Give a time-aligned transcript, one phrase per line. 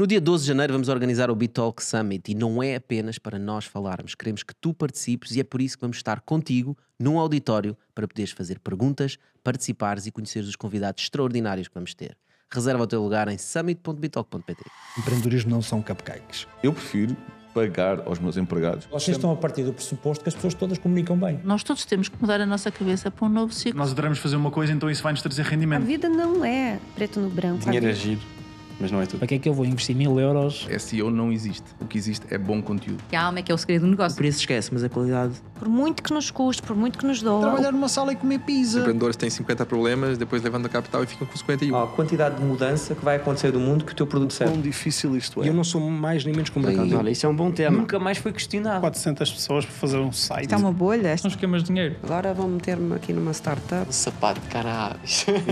[0.00, 3.38] No dia 12 de janeiro vamos organizar o BitTalk Summit e não é apenas para
[3.38, 7.18] nós falarmos, queremos que tu participes e é por isso que vamos estar contigo num
[7.18, 12.16] auditório para poderes fazer perguntas, participares e conheceres os convidados extraordinários que vamos ter.
[12.50, 14.62] Reserva o teu lugar em summit.bitalk.pt.
[14.96, 16.48] Empreendedorismo não são cupcakes.
[16.62, 17.14] Eu prefiro
[17.52, 18.86] pagar aos meus empregados.
[18.86, 21.42] Vocês estão a partir do pressuposto que as pessoas todas comunicam bem.
[21.44, 23.78] Nós todos temos que mudar a nossa cabeça para um novo ciclo.
[23.78, 25.84] Nós adoramos fazer uma coisa, então isso vai-nos trazer A rendimento.
[25.84, 27.58] vida não é preto no branco.
[27.58, 28.20] Dinheiro A é giro,
[28.80, 29.18] mas não é tudo.
[29.18, 30.66] Para que é que eu vou investir mil euros?
[30.78, 31.64] SEO não existe.
[31.80, 33.02] O que existe é bom conteúdo.
[33.08, 34.16] Que a alma é que é o segredo do negócio.
[34.16, 35.34] preço esquece, mas a qualidade.
[35.58, 37.40] Por muito que nos custe, por muito que nos doa.
[37.42, 38.78] Trabalhar numa sala e comer Os pizza.
[38.78, 41.76] empreendedores têm 50 problemas, depois levantam a capital e ficam com 51.
[41.76, 44.52] A quantidade de mudança que vai acontecer do mundo que o teu produto serve.
[44.54, 45.50] Quão difícil isto E é.
[45.50, 46.96] eu não sou mais nem menos que o mercado.
[46.96, 47.76] Olha, isso é um bom tema.
[47.76, 48.80] Nunca mais foi questionado.
[48.80, 50.44] 400 pessoas para fazer um site.
[50.44, 51.16] Está uma bolha.
[51.18, 51.96] São esquemas de dinheiro.
[52.02, 53.88] Agora vou meter-me aqui numa startup.
[53.88, 54.98] Um sapato de caralho.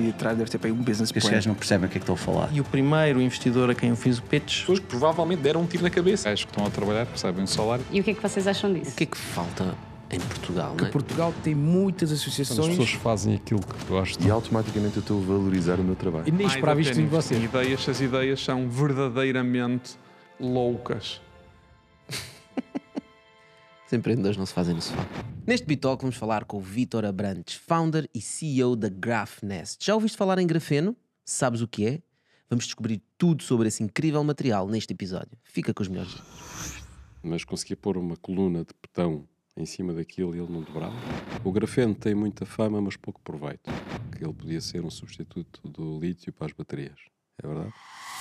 [0.02, 1.30] E atrás deve ter para aí um business plan.
[1.30, 2.48] gajos não percebem o que é que estou a falar.
[2.52, 4.60] E o primeiro investidor a quem eu fiz o pitch.
[4.60, 6.28] Pessoas que provavelmente deram um tiro na cabeça.
[6.28, 7.84] Gajos que estão a trabalhar, recebem um salário.
[7.90, 8.92] E o que é que vocês acham disso?
[8.92, 9.76] O que é que falta
[10.10, 10.74] em Portugal?
[10.78, 10.90] não é?
[10.90, 12.92] Portugal tem muitas associações.
[12.94, 14.26] fazem aquilo que gostam.
[14.26, 16.28] E automaticamente eu estou a valorizar o meu trabalho.
[16.28, 17.42] E nem esperava isto de vocês.
[17.42, 19.96] Ideias, as ideias são verdadeiramente
[20.40, 21.20] loucas.
[23.88, 25.02] Os empreendedores não se fazem no sofá.
[25.46, 29.82] Neste BitTalk vamos falar com o Vítor Abrantes, founder e CEO da GraphNest.
[29.82, 30.94] Já ouviste falar em grafeno?
[31.24, 32.02] Sabes o que é?
[32.48, 35.36] Vamos descobrir tudo sobre esse incrível material neste episódio.
[35.44, 36.16] Fica com os melhores.
[37.22, 40.94] mas conseguia pôr uma coluna de betão em cima daquilo e ele não dobrava.
[41.44, 43.70] O grafeno tem muita fama, mas pouco proveito.
[44.16, 46.98] Que ele podia ser um substituto do lítio para as baterias.
[47.42, 47.72] É verdade?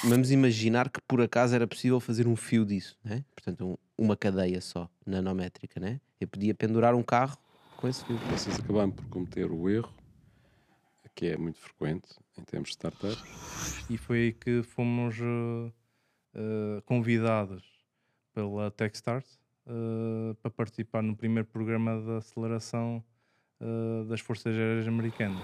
[0.03, 3.23] Vamos imaginar que por acaso era possível fazer um fio disso, né?
[3.35, 5.79] portanto, um- uma cadeia só, nanométrica.
[5.79, 5.99] Né?
[6.19, 7.37] Eu podia pendurar um carro
[7.77, 8.17] com esse fio.
[8.31, 9.91] Vocês acabaram por cometer o erro,
[11.17, 13.83] que é muito frequente em termos de startups.
[13.89, 17.63] E foi aí que fomos eh, convidados
[18.35, 23.03] pela Techstars eh, para participar no primeiro programa de aceleração
[24.07, 25.41] das Forças Aéreas Americanas.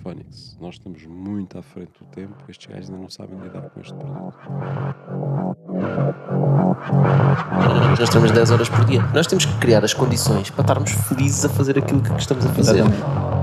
[0.00, 2.36] Phoenix, nós estamos muito à frente do tempo.
[2.48, 4.38] Estes gajos ainda não sabem lidar com este produto.
[7.98, 9.02] Nós temos 10 horas por dia.
[9.12, 12.54] Nós temos que criar as condições para estarmos felizes a fazer aquilo que estamos a
[12.54, 12.84] fazer.
[12.84, 13.37] Porque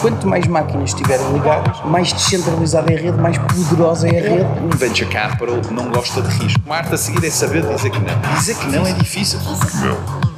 [0.00, 4.60] quanto mais máquinas estiverem ligadas, mais descentralizada é a rede, mais poderosa é a rede.
[4.60, 6.60] Um venture capital não gosta de risco.
[6.64, 8.20] Uma arte a seguir é saber dizer que não.
[8.34, 9.38] Dizer que não é difícil.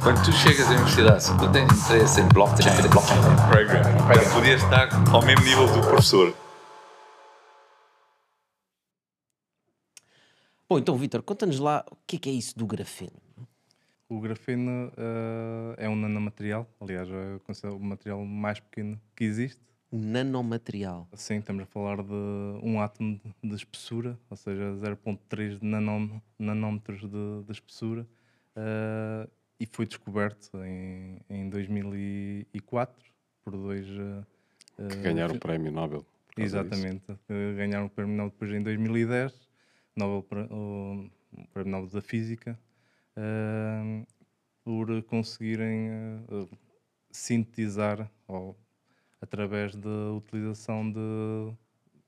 [0.01, 3.19] Quando tu chegas à universidade, se tu tens interesse em blockchain, blockchain
[3.49, 6.33] programming, já podias estar ao mesmo nível do professor.
[10.69, 13.22] Bom, então, Vítor, conta-nos lá o que é, que é isso do grafeno.
[14.09, 19.61] O grafeno eh, é um nanomaterial, aliás, é considerado o material mais pequeno que existe.
[19.91, 21.07] O nanomaterial.
[21.13, 22.13] Sim, estamos a falar de
[22.63, 28.05] um átomo de- espessura, ou seja, 0.3 nanó- nanómetros de, de espessura,
[28.55, 29.27] eh,
[29.59, 33.01] e foi descoberto em, em 2004
[33.43, 33.87] por dois.
[33.87, 36.05] eh, Que ganharam o prémio Nobel.
[36.35, 37.03] Exatamente.
[37.55, 39.33] ganharam o prémio Nobel depois em 2010,
[39.95, 41.09] Nobel, o
[41.53, 42.59] prémio Nobel da Física,
[43.15, 44.05] eh,
[44.63, 46.57] por conseguirem eh,
[47.11, 48.57] sintetizar ou,
[49.21, 50.99] através da utilização de,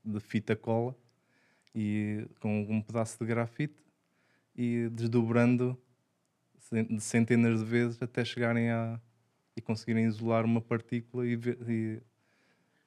[0.03, 0.95] de fita cola
[1.75, 3.83] e com um pedaço de grafite
[4.55, 5.77] e desdobrando
[6.59, 8.99] cen- de centenas de vezes até chegarem a
[9.57, 12.01] e conseguirem isolar uma partícula e, ver- e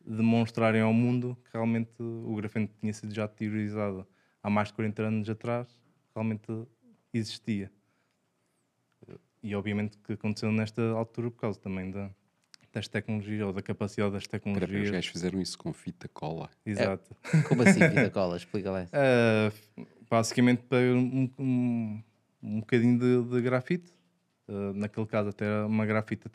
[0.05, 4.06] demonstrarem ao mundo que realmente o grafeno tinha sido já teorizado
[4.43, 5.69] há mais de 40 anos atrás
[6.15, 6.47] realmente
[7.12, 7.71] existia.
[9.43, 12.10] E obviamente que aconteceu nesta altura por causa também da,
[12.72, 14.91] das tecnologias ou da capacidade das Espera, espera, Os tecnologias.
[14.91, 16.50] gajos fizeram isso com fita cola.
[16.66, 17.16] Exato.
[17.49, 18.37] Como assim, fita cola?
[18.37, 18.87] Explica lá.
[18.93, 19.53] Ah,
[20.10, 22.03] basicamente para um, um,
[22.43, 23.93] um bocadinho de, de grafite.
[24.49, 25.84] Ah, naquele caso até era uma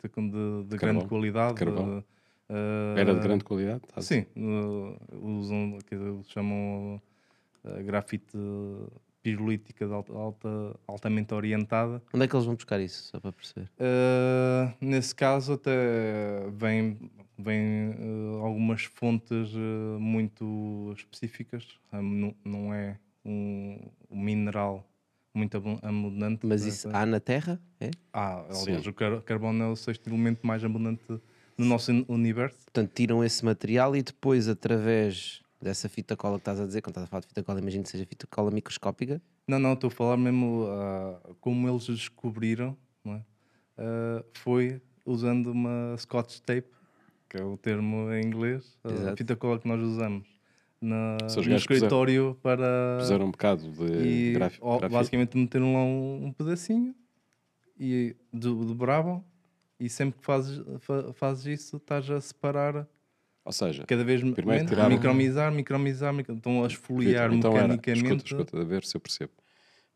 [0.08, 1.54] com de, de grande qualidade.
[1.54, 2.04] Carvão.
[2.48, 3.80] ah, Era de grande qualidade?
[3.92, 7.00] Tá Sim, uh, usam, quer dizer, chamam
[7.64, 8.36] uh, grafite
[9.24, 12.00] pirolítica de alta, alta- altamente orientada.
[12.12, 13.70] Onde é que eles vão buscar isso, só para perceber?
[13.80, 22.74] Uh, nesse caso até vem, vem uh, algumas fontes uh, muito específicas, Um, não, não
[22.74, 23.78] é um,
[24.10, 24.86] um mineral
[25.34, 26.46] muito abu- abundante.
[26.46, 27.58] Mas isso há na Terra?
[27.80, 27.90] É?
[28.12, 28.90] Ah, aliás, Sim.
[28.90, 31.02] o car- carbono é o sexto elemento mais abundante
[31.56, 32.58] no nosso uni- universo.
[32.64, 36.92] Portanto, tiram esse material e depois, através dessa fita cola que estás a dizer, quando
[36.92, 39.20] estás a falar de fita cola, imagino que seja fita cola microscópica.
[39.48, 43.22] Não, não, estou a falar mesmo ah, como eles descobriram, não é?
[43.78, 46.68] Ah, foi usando uma Scotch tape,
[47.28, 49.16] que é o termo em inglês, a Exato.
[49.16, 50.28] fita cola que nós usamos
[50.80, 52.98] na, no gajos puseram- escritório para.
[53.00, 54.92] puseram um bocado de e, graf- ó, grafite.
[54.98, 56.94] Basicamente meteram lá um, um pedacinho
[57.80, 59.24] e do- dobravam.
[59.80, 62.86] E sempre que fazes, fa- fazes isso, estás a separar.
[63.44, 67.68] Ou seja, cada vez primeiro menos, tiraram- micromizar, micromizar, micro- estão a esfoliar então era-
[67.68, 68.24] mecanicamente.
[68.24, 69.32] escuta, escuta, a ver se eu percebo.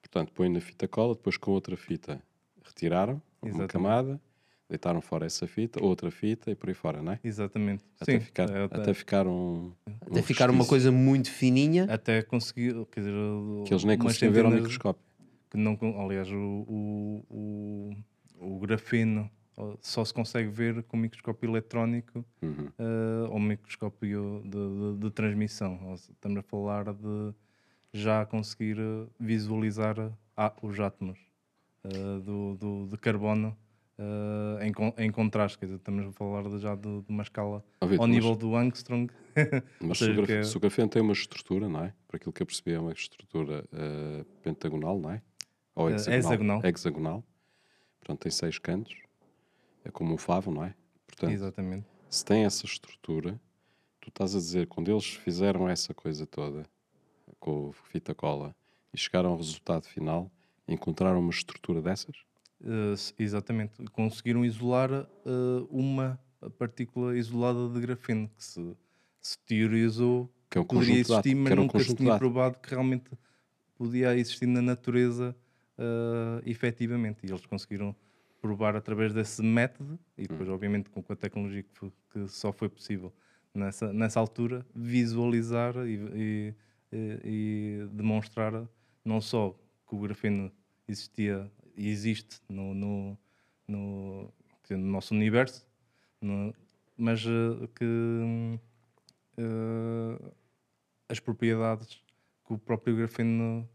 [0.02, 2.22] Portanto, põe na fita cola, depois com outra fita
[2.64, 3.72] retiraram uma Exatamente.
[3.72, 4.20] camada,
[4.68, 7.20] deitaram fora essa fita, outra fita e por aí fora, não é?
[7.24, 7.84] Exatamente.
[7.98, 9.72] Até Sim, ficar, é, até ficar um.
[10.02, 11.84] Até um ficar uma coisa muito fininha.
[11.88, 13.14] Até conseguir, quer dizer,
[13.66, 15.02] Que eles nem conseguiam ver ao microscópio.
[15.50, 17.24] Que não, aliás, o, o,
[18.38, 19.30] o, o grafeno
[19.80, 22.68] só se consegue ver com microscópio eletrónico Uhum.
[22.78, 25.78] eh, ou microscópio de, de- de transmissão.
[25.96, 27.34] Seja, Estamos a falar de
[27.92, 28.76] já conseguir
[29.18, 29.96] visualizar
[30.36, 31.18] ah, os átomos
[31.84, 31.88] eh,
[32.24, 33.56] do, do, de carbono
[33.98, 35.58] eh, em, em contraste.
[35.58, 38.54] Quer dizer, estamos a falar de, já de, de uma escala ao mas- nível do
[38.56, 39.06] Angstrom.
[39.80, 40.32] Ou Mas o, que
[40.78, 41.94] é- tem uma estrutura, não é?
[42.06, 43.64] Por aquilo que eu percebi, é uma estrutura
[44.42, 45.22] pentagonal, não é?
[45.74, 46.18] Ou hexagonal.
[46.18, 46.60] hexagonal.
[46.64, 47.24] Hexagonal.
[48.00, 48.94] Portanto, tem seis cantos.
[49.88, 50.74] É como um favo, não é?
[51.06, 51.86] Portanto, Exatamente.
[52.10, 53.40] se tem essa estrutura,
[54.00, 56.66] tu estás a dizer, quando eles fizeram essa coisa toda,
[57.40, 58.54] com fita cola,
[58.92, 60.30] e chegaram ao resultado final,
[60.66, 62.16] encontraram uma estrutura dessas?
[62.60, 63.82] Uh, exatamente.
[63.92, 66.20] Conseguiram isolar uh, uma
[66.58, 68.76] partícula isolada de grafeno que se,
[69.20, 73.10] se teorizou Que é poderia existir, mas nunca se tinha provado que realmente
[73.76, 75.34] podia existir na natureza
[75.78, 77.20] uh, efetivamente.
[77.24, 77.96] E eles conseguiram
[78.40, 83.12] provar através desse método e depois, obviamente, com a tecnologia que, que só foi possível
[83.54, 86.54] nessa, nessa altura, visualizar e,
[86.92, 88.66] e- e- demonstrar
[89.04, 89.58] não só
[89.88, 90.52] que o grafeno
[90.86, 93.18] existia e existe no, no,
[93.66, 94.32] no,
[94.70, 95.66] no nosso universo,
[96.20, 96.54] no-
[96.96, 98.58] mas eh, que hum,
[99.36, 100.32] eh,
[101.08, 102.02] as propriedades
[102.46, 103.68] que o próprio grafeno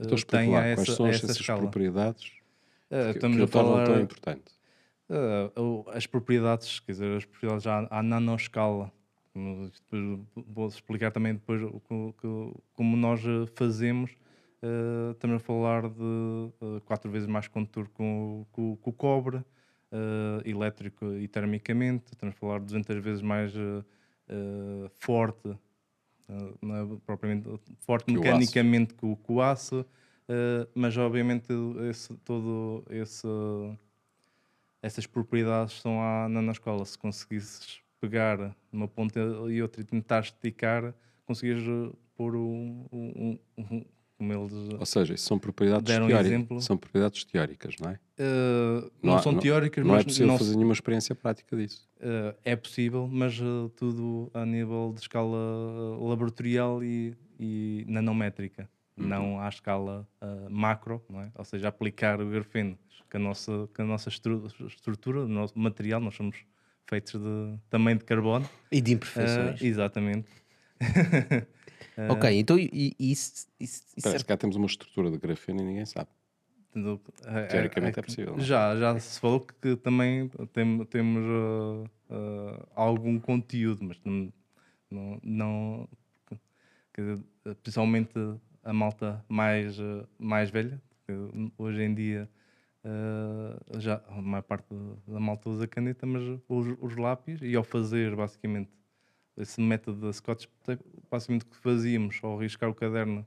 [0.00, 1.60] explica tem a quais essa, são a essa essas escala.
[1.60, 2.32] propriedades
[2.90, 4.52] Eh, que- estamos que a falar tão importante?
[5.56, 8.92] o- as propriedades, quer dizer, as propriedades à, à nanoscala.
[9.34, 11.60] Depois vou explicar também depois
[12.74, 14.12] como nós eh, fazemos.
[14.62, 19.38] Eh, estamos a falar de quatro vezes mais condutor com, o- com, com o cobre,
[19.92, 22.04] eh, elétrico e termicamente.
[22.12, 23.52] Estamos a falar de 200 vezes mais
[24.94, 25.56] forte,
[26.62, 27.46] não é propriamente
[27.80, 29.84] forte Que mecanicamente o, que o aço,
[30.28, 31.48] eh, mas obviamente
[31.90, 33.26] esse, todo esse
[34.82, 36.84] essas propriedades estão à nanoscala.
[36.84, 39.18] Se conseguisses pegar uma ponta
[39.48, 40.94] e outra e tentar esticar,
[41.24, 43.84] conseguias eh, pôr um, um, um-
[44.16, 46.26] como eles Ou seja, são propriedades deram teóricas.
[46.32, 46.60] exemplo.
[46.60, 47.98] São propriedades teóricas, não é?
[48.18, 51.88] Eh, não, há- são teóricas, não mas é possível não fazer nenhuma experiência prática disso.
[51.98, 58.68] eh, é possível, mas eh, tudo a nível de escala eh, laboratorial e, e nanométrica,
[58.96, 59.08] Uhum.
[59.08, 61.30] não à escala eh, macro, não é?
[61.34, 62.78] ou seja, aplicar o grafeno
[63.10, 66.36] que a nossa, que a nossa estru- estrutura, o nosso material, nós somos
[66.86, 68.48] feitos de, também de carbono.
[68.70, 69.60] E de imperfeições.
[69.62, 70.28] Eh, exatamente.
[70.80, 71.46] Eh,
[72.10, 75.60] Ok, então e- e isso, isso, isso Parece que cá temos uma estrutura de grafeno
[75.60, 76.08] e ninguém sabe.
[76.74, 78.40] do- é- Teoricamente é que- possível, é?
[78.40, 84.32] Já, já se falou que, que também tem- temos uh, uh, algum conteúdo, mas não,
[84.90, 85.88] não, não-
[86.92, 87.24] quer dizer,
[87.62, 88.12] principalmente
[88.64, 90.82] a malta mais, uh, mais velha,
[91.58, 92.28] hoje em dia
[92.84, 94.66] uh, já a maior parte
[95.06, 98.70] da malta usa caneta, mas os, os lápis, e ao fazer basicamente
[99.36, 100.46] esse método da Scotch,
[101.10, 103.26] basicamente o que fazíamos ao riscar o caderno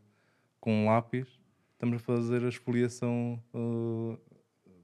[0.59, 1.27] com um lápis,
[1.73, 4.17] estamos a fazer a esfoliação uh,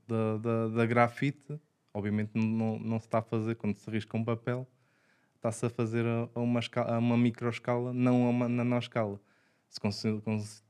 [0.08, 1.60] da, da, da grafite.
[1.94, 4.68] Obviamente não, não se está a fazer quando se risca um papel,
[5.36, 9.20] está-se a fazer a, a uma, escala, a uma microescala, não a uma nanoscala.
[9.74, 9.92] Se con-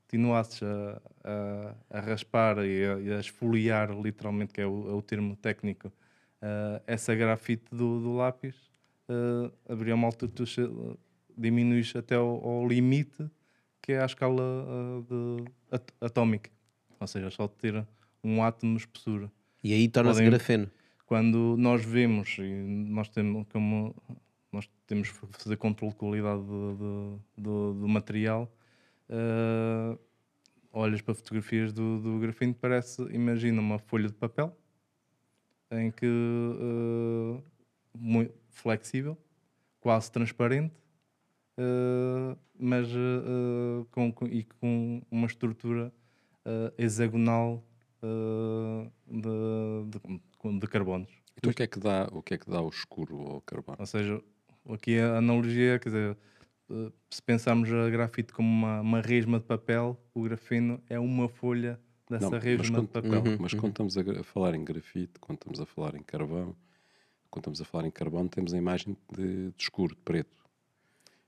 [0.08, 4.94] continuasses a, a, a raspar e a, e a esfoliar, literalmente, que é o, é
[4.94, 8.56] o termo técnico, uh, essa grafite do, do lápis,
[9.10, 10.46] uh, haveria uma altura tu
[11.38, 13.30] diminuis até ao, ao limite
[13.82, 16.50] que é a escala uh, at- atómica,
[17.00, 17.86] ou seja, só ter
[18.24, 19.30] um átomo de espessura.
[19.62, 20.72] E aí torna-se grafeno.
[21.06, 22.44] Quando nós vemos, e
[22.90, 23.94] nós temos como
[24.54, 28.50] nós temos que fazer controle de qualidade do, do, do- do material,
[29.10, 30.00] uh,
[30.72, 34.58] olhas para fotografias do, do grafeno, parece, imagina uma folha de papel
[35.72, 37.44] em que uh,
[37.98, 39.18] muito flexível,
[39.80, 40.74] quase transparente,
[41.58, 45.92] uh, mas uh, com, com- e com uma estrutura
[46.78, 47.64] hexagonal
[49.08, 49.30] de,
[49.90, 51.10] de, de carbonos.
[51.38, 53.78] Então o que, é que dá, o que é que dá o escuro ao carbono?
[53.80, 54.22] Ou seja,
[54.70, 56.18] aqui a analogia, quer dizer,
[57.10, 61.80] se pensarmos a grafite como uma, uma resma de papel, o grafeno é uma folha
[62.10, 63.24] dessa Não, resma de papel.
[63.24, 66.56] não, mas quando estamos a, a falar em grafite, quando estamos a falar em carvão,
[67.30, 70.38] quando estamos a falar em carbono, temos a imagem de, de escuro, de preto.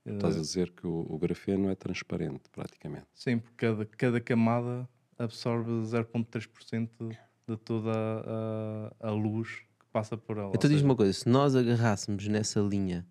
[0.04, 3.06] Estás a Eh, dizer que o, o grafeno é transparente, praticamente.
[3.12, 4.88] Sim, porque cada, cada camada
[5.18, 6.88] absorve 0,3%
[7.48, 7.90] de toda
[9.00, 9.48] a, a luz
[9.80, 10.52] que passa por ela.
[10.54, 13.04] Então diz-me uma coisa: se nós agarrássemos nessa linha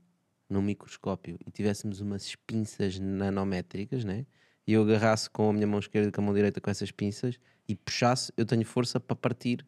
[0.50, 4.26] num microscópio e tivéssemos umas pinças nanométricas, né?
[4.68, 6.92] E eu agarrasse com a minha mão esquerda e com a mão direita com essas
[6.92, 9.66] pinças e puxasse, eu tenho força para partir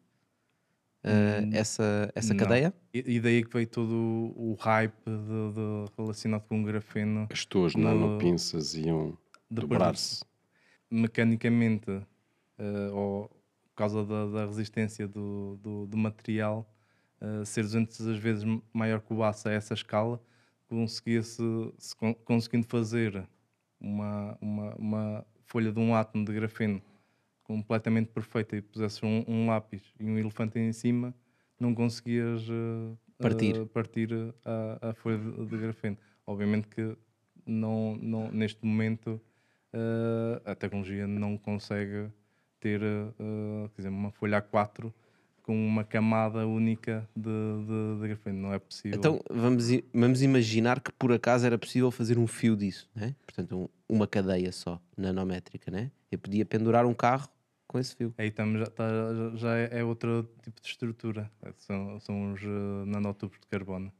[1.04, 1.08] uh,
[1.44, 2.38] Hum, essa, essa não.
[2.40, 2.74] cadeia?
[2.92, 3.92] E, e daí que veio todo
[4.36, 7.28] o, hype de, de- relacionado com o grafeno.
[7.30, 9.16] As tuas no- nanopinças iam
[9.50, 10.24] dobrar-se.
[10.90, 11.90] Mecanicamente,
[12.58, 16.68] eh, ou por causa da, da resistência do, do, do material,
[17.20, 20.20] eh, ser 200 vezes maior que o aço a essa escala,
[20.68, 21.42] conseguia-se,
[21.78, 23.28] se con- conseguindo fazer
[23.80, 26.82] uma, uma, uma folha de um átomo de grafeno
[27.42, 31.14] completamente perfeita e pusesse um, um lápis e um elefante em cima,
[31.58, 33.54] não conseguias eh, Partir.
[33.62, 34.10] eh, partir
[34.44, 35.98] a, a folha de, de grafeno.
[36.26, 36.96] Obviamente que
[37.46, 39.20] não, não, neste momento
[39.72, 42.10] eh, a tecnologia não consegue
[42.60, 42.80] ter
[43.74, 44.92] quer dizer, uma folha A4
[45.48, 48.38] com uma camada única de, de, de grafeno.
[48.38, 48.98] Não é possível.
[48.98, 49.64] Então vamos,
[49.94, 53.14] vamos imaginar que por acaso era possível fazer um fio disso, né?
[53.26, 55.70] portanto, um- uma cadeia só, nanométrica.
[55.70, 55.90] Né?
[56.12, 57.26] Eu podia pendurar um carro
[57.66, 58.12] com esse fio.
[58.18, 58.86] Aí estamos, já, tá-
[59.36, 61.30] já é, é outro tipo de estrutura.
[61.56, 63.90] São, são os uh, nanotubos de carbono.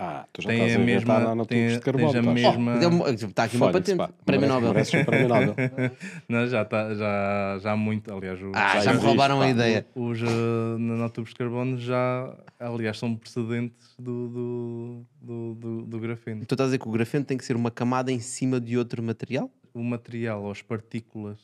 [0.00, 2.56] Ah, tu já Tem estás a nanotubos tem- de carbono, tens a estás?
[2.56, 2.76] mesma...
[2.76, 4.08] Oh, deu-me- está aqui uma patente, pá.
[4.24, 4.72] prémio Merece- Nobel.
[4.72, 5.54] mereces um prémio Nobel.
[6.28, 8.40] Não, já, tá, já, já há muito, aliás.
[8.40, 9.50] o- Ah, Já já me existe, roubaram a pá.
[9.50, 9.86] ideia.
[9.96, 16.46] Os uh, nanotubos de carbono já, aliás, são precedentes do, do, do, do, do grafeno.
[16.46, 18.78] Tu estás a dizer que o grafeno tem que ser uma camada em cima de
[18.78, 19.50] outro material?
[19.74, 21.40] O material ou as partículas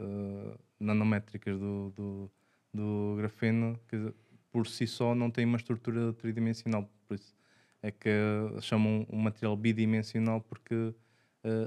[0.00, 2.30] uh, nanométricas do, do,
[2.74, 4.14] do grafeno, quer dizer,
[4.50, 6.90] por si só, não tem uma estrutura tridimensional.
[7.06, 7.32] Por isso
[7.86, 8.08] é que
[8.62, 10.94] chamam um material bidimensional, porque uh,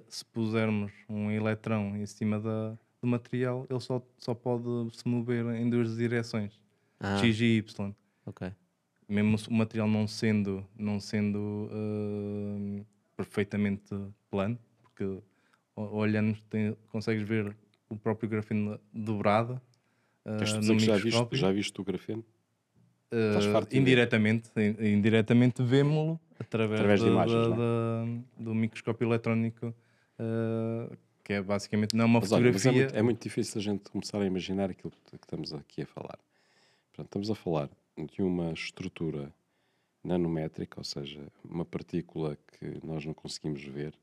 [0.10, 4.64] se pusermos um eletrão em cima da, do material, ele só, só pode
[4.98, 6.60] se mover em duas direções,
[7.00, 7.18] Ah.
[7.20, 7.94] x e y.
[8.26, 8.52] Ok.
[9.08, 13.96] Mesmo o material não sendo, não sendo uh, perfeitamente
[14.30, 15.22] plano, porque
[15.76, 17.56] olhando tem, consegues ver
[17.90, 19.62] o próprio grafeno dobrado.
[20.26, 22.26] uh, Queres no dizer que já viste, já viste o grafeno?
[23.12, 27.58] Uh, farto de indiretamente, in- indiretamente vemos-lo através, Através de da- imagens, da- é?
[27.58, 29.68] da- do microscópio eletrónico,
[30.20, 32.82] uh, que é basicamente não é uma Mas, olha, é, fotografia.
[32.84, 35.86] muito, é muito difícil a gente começar a imaginar aquilo que que estamos aqui a
[35.86, 36.20] falar.
[36.92, 39.34] Portanto, estamos a falar de uma estrutura
[40.04, 43.94] nanométrica, ou seja, uma partícula que nós não conseguimos ver,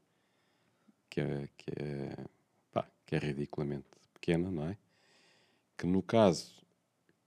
[1.10, 2.16] que é, que é,
[2.72, 4.76] pá, que é ridiculamente pequena, não é?
[5.78, 6.52] Que no caso,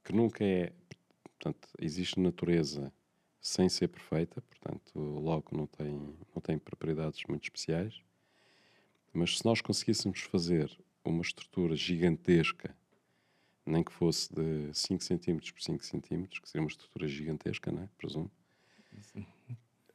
[0.04, 0.72] que nunca é,
[1.38, 2.92] portanto, existe natureza
[3.40, 8.02] sem ser perfeita, portanto, logo não tem, não tem propriedades muito especiais.
[9.14, 10.70] Mas se nós conseguíssemos fazer
[11.04, 12.76] uma estrutura gigantesca,
[13.66, 17.84] nem que fosse de 5 cm por 5 cm, que seria uma estrutura gigantesca, não
[17.84, 17.90] é?
[17.98, 18.32] Presumo.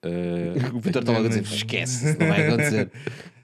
[0.02, 2.90] Eh, O Vitor está logo a dizer: esquece, não vai acontecer.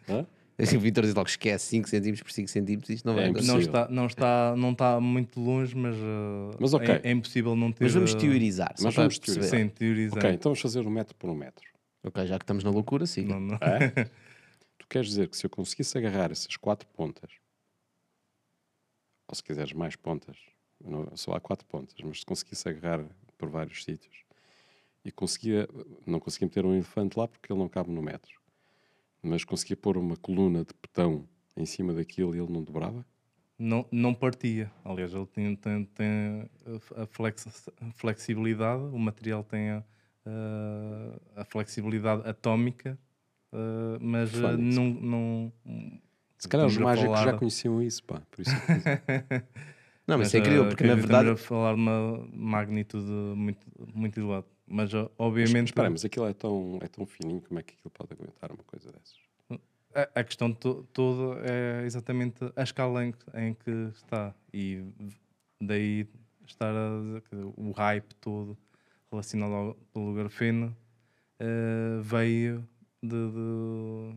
[0.08, 0.26] Hã?
[0.60, 3.52] O Vitor diz logo: esquece, 5 cm por 5 cm, isto não vai É acontecer.
[3.52, 6.88] não está, não, está, não está muito longe, mas, uh, Mas ok.
[6.88, 7.84] é, é impossível não ter.
[7.84, 9.60] Mas vamos uh, teorizar, Mas vamos teorizar.
[9.60, 10.18] Sim, teorizar.
[10.18, 11.64] Ok, então vamos fazer um metro por um metro.
[12.04, 13.34] Ok, já que estamos na loucura, siga.
[13.34, 13.58] Não, não.
[13.60, 13.90] É?
[14.78, 17.30] tu queres dizer que se eu conseguisse agarrar essas quatro pontas,
[19.28, 20.36] ou se quiseres mais pontas,
[20.84, 23.04] não, só há quatro pontas, mas se conseguisse agarrar
[23.36, 24.16] por vários sítios
[25.04, 25.68] e conseguia,
[26.06, 28.37] não conseguia meter um elefante lá porque ele não cabe no metro,
[29.22, 33.04] mas conseguia pôr uma coluna de betão em cima daquilo e ele não dobrava?
[33.58, 34.70] não, não partia.
[34.84, 36.48] Aliás, ele tem, tem, tem
[36.96, 39.84] a flex- flexibilidade, o material tem a,
[41.36, 42.98] a flexibilidade atómica,
[43.52, 44.76] uh, mas Fónix.
[44.76, 45.52] não, não.
[46.38, 48.22] Se calhar os mágicos já falar- conheciam isso, pá.
[48.30, 49.44] Por isso é
[50.06, 51.30] Não, mas isso é incrível, porque na verdade.
[51.30, 54.46] A falar de uma magnitude muito, muito elevada.
[54.70, 55.68] Mas, uh, Mas, obviamente.
[55.68, 58.62] espera, mas aquilo é tão, é tão fininho, como é que aquilo pode aguentar uma
[58.64, 59.16] coisa dessas?
[59.94, 64.84] A, a questão to- toda é exatamente a escala em, que- em que está e
[65.60, 66.06] daí
[66.46, 66.90] estar a
[67.56, 68.56] o hype todo
[69.10, 70.76] relacionado ao, pelo grafeno
[71.40, 72.68] eh, veio
[73.02, 74.16] de, de-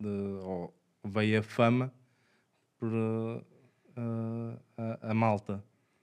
[0.00, 1.92] de- ou veio a fama
[2.78, 2.90] por
[3.96, 5.62] eh, a, a malta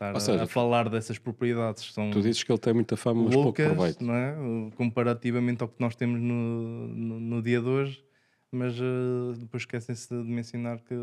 [0.10, 3.34] estar seja, a, falar dessas propriedades são Tu dizes que ele tem muita fama, mas
[3.34, 4.04] pouco loucas, proveito.
[4.04, 4.36] não é?
[4.76, 8.04] Comparativamente ao que nós temos no, no, no dia de hoje,
[8.52, 10.96] mas uh, depois esquecem-se de mencionar que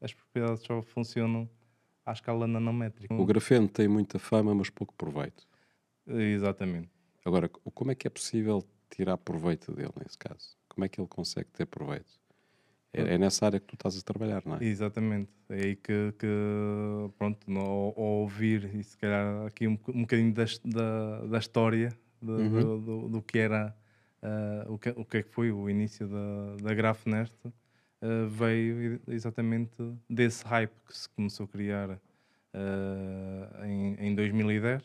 [0.00, 1.48] as propriedades só funcionam
[2.04, 3.14] à escala nanométrica.
[3.14, 5.46] O grafeno tem muita fama, mas pouco proveito.
[6.06, 6.88] Exatamente.
[7.24, 10.56] Agora, como é que é possível tirar proveito dele nesse caso?
[10.68, 12.18] Como é que ele consegue ter proveito?
[12.92, 14.64] É, é nessa área que tu estás a trabalhar, não é?
[14.64, 15.30] Exatamente.
[15.48, 16.26] É aí que, que
[17.18, 21.90] pronto, no, ao, ouvir e se calhar aqui um, um bocadinho da, da, da história
[22.20, 22.60] de, Uhum.
[22.60, 23.74] do, do, do que era
[24.22, 29.00] uh, o, que, o que é que foi o início da, da Grafnest, uh, veio
[29.08, 29.76] exatamente
[30.08, 34.82] desse hype que se começou a criar uh, em, em 2010.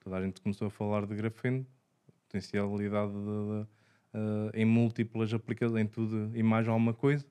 [0.00, 1.66] Toda a gente começou a falar de grafeno,
[2.26, 7.24] potencialidade de, de, em múltiplas aplicações, em tudo e mais alguma coisa.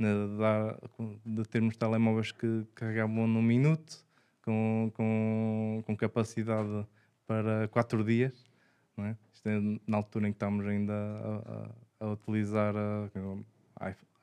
[0.00, 4.04] De, termos telemóveis que carregavam num minuto,
[4.42, 6.86] com, com, com capacidade
[7.26, 8.48] para 4 dias.
[8.96, 9.16] Não é?
[9.32, 13.10] Isto é na altura em que estamos ainda a, a, a utilizar a,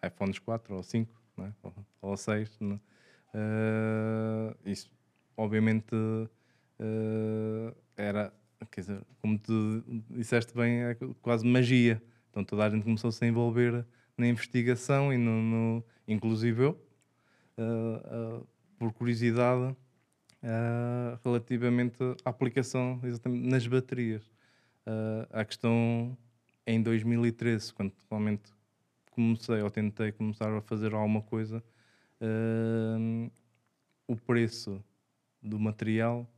[0.07, 1.53] iPhones 4 ou 5 não é?
[1.61, 2.57] ou, ou 6.
[2.59, 2.79] Não é?
[3.37, 4.89] Uh, isso,
[5.35, 8.33] obviamente, uh, era,
[8.71, 12.01] quer dizer, como tu disseste bem, é quase magia.
[12.31, 13.85] Então toda a gente começou-se a envolver
[14.17, 16.81] na investigação e no, no inclusive eu,
[17.57, 18.47] uh,
[18.77, 19.75] por curiosidade,
[21.23, 24.23] relativamente à aplicação exatamente nas baterias.
[24.85, 26.17] Uh, a questão
[26.65, 28.51] em 2013, quando realmente
[29.11, 31.63] comecei ou tentei começar a fazer alguma coisa,
[32.21, 33.31] uh,
[34.07, 34.83] o preço
[35.41, 36.29] do material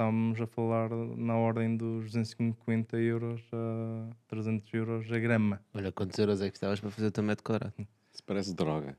[0.00, 0.88] estamos a falar
[1.18, 5.60] na ordem dos 250 euros a 300 euros a grama.
[5.74, 7.74] Olha quantos euros é que estavas para fazer o teu metro quadrado.
[8.10, 8.96] Isso parece droga.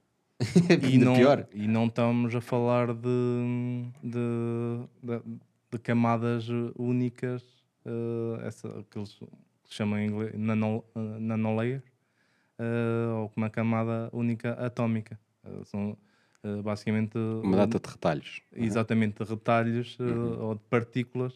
[0.88, 1.48] e, não, pior.
[1.52, 5.40] e não estamos a falar de, de, de,
[5.72, 7.42] de camadas únicas
[7.84, 9.20] uh, essa, que eles
[9.70, 11.82] chamam em inglês nano, uh, nanolayer,
[12.60, 15.20] uh, ou uma camada única atómica.
[15.66, 15.98] são
[16.64, 18.42] basicamente uma data de retalhos.
[18.54, 20.42] Exatamente, de retalhos uhum.
[20.42, 21.34] ou de partículas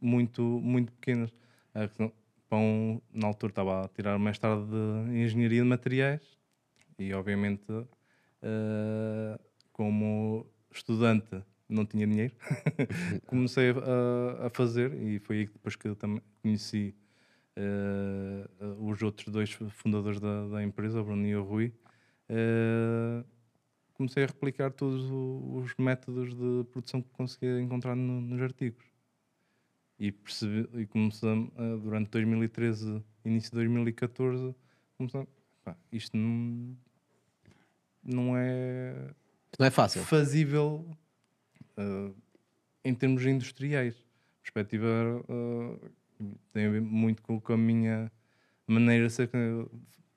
[0.00, 1.30] muito, muito pequenas.
[2.52, 6.22] Um, na altura estava a tirar o mestrado de Engenharia de Materiais
[6.98, 7.64] e, obviamente,
[9.72, 12.34] como estudante não tinha dinheiro,
[13.26, 16.94] comecei a, a, fazer e foi aí que depois que eu também conheci
[17.56, 21.72] uh, os outros dois fundadores da, da, empresa, o Bruno e o Rui.
[22.30, 23.24] Uh,
[23.94, 28.84] comecei a replicar todos os métodos de produção que conseguia encontrar no, nos artigos.
[29.98, 34.54] E, percebi, e começamos, uh, durante 2013, início de 2014,
[34.96, 35.28] começamos,
[35.62, 36.76] pá, isto não,
[38.02, 39.10] não é...
[39.58, 40.02] Não é fácil.
[40.04, 40.86] Fazível
[41.76, 42.14] Uh,
[42.84, 43.94] em termos industriais.
[43.94, 44.86] A perspectiva
[45.28, 45.90] uh,
[46.52, 48.10] tem a ver muito com, com, a minha
[48.66, 49.30] maneira de ser.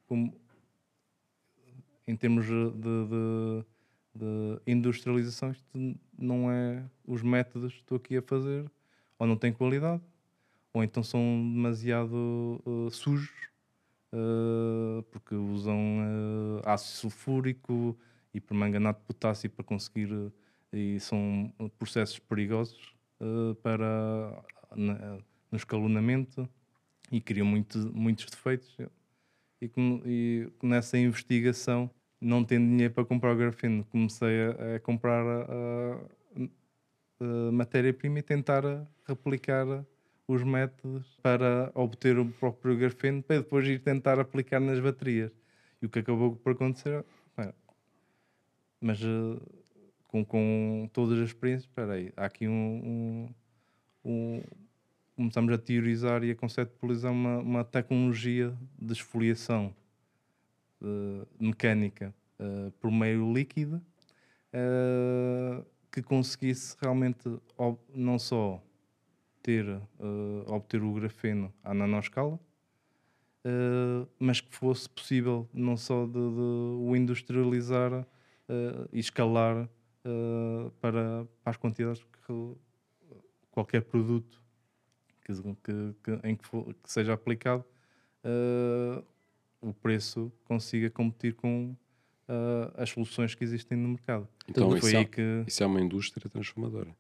[0.08, 0.34] Como,
[2.08, 3.66] em termos de, de,
[4.16, 5.66] de, industrialização, isto
[6.18, 8.70] não é os métodos que estou aqui a fazer,
[9.18, 10.02] ou não têm qualidade,
[10.74, 13.52] ou então são demasiado uh, sujos,
[15.12, 15.76] porque usam
[16.64, 17.98] ácido sulfúrico
[18.32, 20.32] e permanganato de potássio para conseguir
[20.74, 24.44] e são processos perigosos uh, para
[24.76, 26.50] no escalonamento
[27.12, 28.76] e criam muito, muitos defeitos.
[29.64, 29.72] E,
[30.06, 36.00] e nessa investigação, não tendo dinheiro para comprar o grafeno, comecei a, a comprar a,
[37.20, 38.64] a matéria-prima e tentar
[39.08, 39.66] replicar
[40.28, 45.32] os métodos para obter o próprio grafeno para depois ir tentar aplicar nas baterias.
[45.82, 47.04] E o que acabou por acontecer,
[48.84, 49.42] mas uh,
[50.10, 53.30] com, com todas as experiências, espera aí, há aqui um,
[54.06, 54.44] um, um,
[55.16, 59.76] Começamos a teorizar e a conceptualizar uma, uma tecnologia de esfoliação
[60.82, 63.80] uh, mecânica uh, por meio líquido
[64.54, 67.30] uh, que conseguisse realmente
[67.94, 68.60] não só
[69.44, 69.66] ter,
[70.48, 72.40] obter o grafeno à nanoscala,
[74.18, 78.08] mas que fosse possível não só de, de o industrializar
[78.92, 79.70] e escalar
[80.82, 82.56] para, para, as quantidades que
[83.52, 84.43] qualquer produto
[85.24, 87.64] que, que, em que, for, que, seja aplicado,
[88.24, 89.04] uh,
[89.62, 91.76] o preço consiga competir com
[92.28, 94.28] uh, as soluções que existem no mercado.
[94.48, 95.44] Então, isso é, que...
[95.48, 96.96] isso é uma indústria transformadora.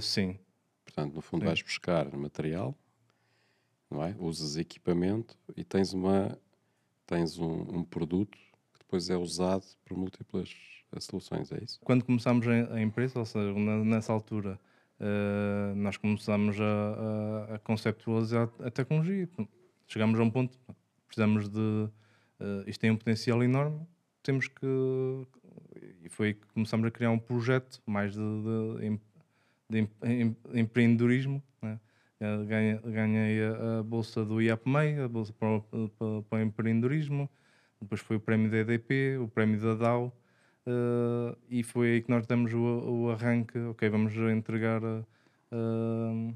[0.00, 0.38] sim.
[0.84, 1.46] Portanto, no fundo, sim.
[1.46, 2.76] vais buscar material,
[3.90, 4.14] não é?
[4.18, 6.36] usas equipamento e tens, uma,
[7.06, 10.54] tens um, um produto que depois é usado por múltiplas
[10.98, 11.78] soluções, é isso?
[11.84, 14.58] Quando começámos a, empresa, ou seja, nessa altura,
[15.00, 19.28] uh, nós começámos a, a, a, conceptualizar a tecnologia.
[19.86, 20.58] Chegámos a um ponto,
[21.06, 21.90] precisamos de, uh,
[22.66, 23.80] isto tem um potencial enorme,
[24.22, 24.66] temos que.
[26.02, 28.98] E foi que começamos a criar um projeto mais de, de,
[29.68, 31.42] de, de empreendedorismo.
[31.62, 31.78] Né?
[32.46, 37.30] Ganhei, ganhei a, a, bolsa do IAPMEI, a bolsa para, para, para, o empreendedorismo,
[37.80, 40.19] depois foi o prémio da EDP, o prémio da DAO,
[40.66, 43.58] uh, e foi aí que nós demos o, o arranque.
[43.58, 44.82] Ok, vamos entregar.
[44.82, 46.34] Uh,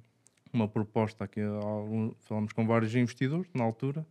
[0.53, 1.41] uma proposta aqui,
[2.21, 4.07] falamos com vários investidores na altura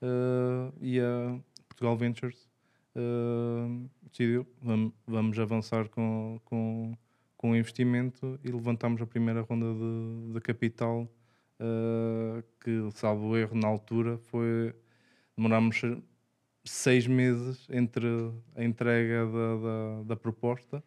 [0.00, 2.48] uh, e a Portugal Ventures
[4.10, 6.96] decidiu vamos, vamos avançar com, com,
[7.36, 11.06] com o investimento e levantamos a primeira ronda de, de capital
[12.60, 14.74] que, salvo erro, na altura foi
[15.36, 15.80] demorámos
[16.64, 18.06] seis meses entre
[18.54, 20.82] a entrega da, da, da proposta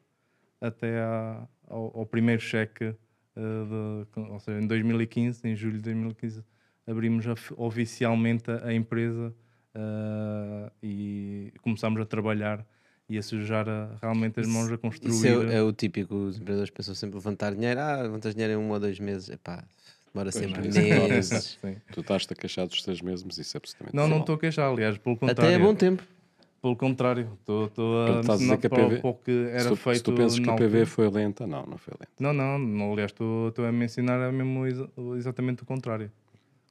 [0.61, 5.83] até à, ao, ao primeiro cheque uh, de, ou seja, em 2015, em julho de
[5.83, 6.43] 2015,
[6.87, 7.25] abrimos
[7.57, 9.33] oficialmente a, a empresa
[9.75, 12.65] uh, e começámos a trabalhar
[13.07, 15.11] e a sujar a, realmente as mãos a construir.
[15.11, 18.63] Isso é, é, o típico, os empreendedores pensam sempre levantar dinheiro, ah, levantas dinheiro em
[18.63, 19.63] um ou dois meses, epá,
[20.15, 21.09] demora pois sempre é.
[21.09, 21.59] meses.
[21.91, 24.71] tu estás-te a queixar dos três meses, isso é absolutamente Não, não estou a queixar,
[24.71, 25.43] aliás, pelo contrário.
[25.43, 26.03] Até é bom tempo.
[26.61, 29.97] Pelo contrário, estou a dizer que a PV, que era se tu, feito.
[29.97, 32.11] Se tu pensas que a PV foi lenta, não, não foi lenta.
[32.19, 34.65] Não, não, não aliás, estou a mencionar é mesmo
[35.15, 36.11] exatamente o contrário.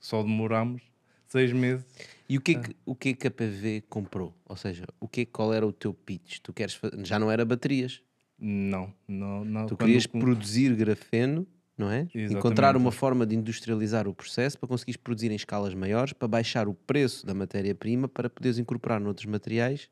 [0.01, 0.83] Só demorámos
[1.29, 1.87] seis meses.
[2.29, 4.35] E o que, é que, o que é que a PV comprou?
[4.49, 6.39] Ou seja, o que é, qual era o teu pitch?
[6.43, 8.01] Tu queres Já não era baterias?
[8.37, 9.67] Não, não, não.
[9.67, 12.03] Tu querias produzir grafeno não é?
[12.03, 12.35] Exatamente.
[12.35, 16.69] Encontrar uma forma de industrializar o processo para conseguires produzir em escalas maiores, para baixar
[16.69, 19.91] o preço da matéria-prima, para poderes incorporar noutros materiais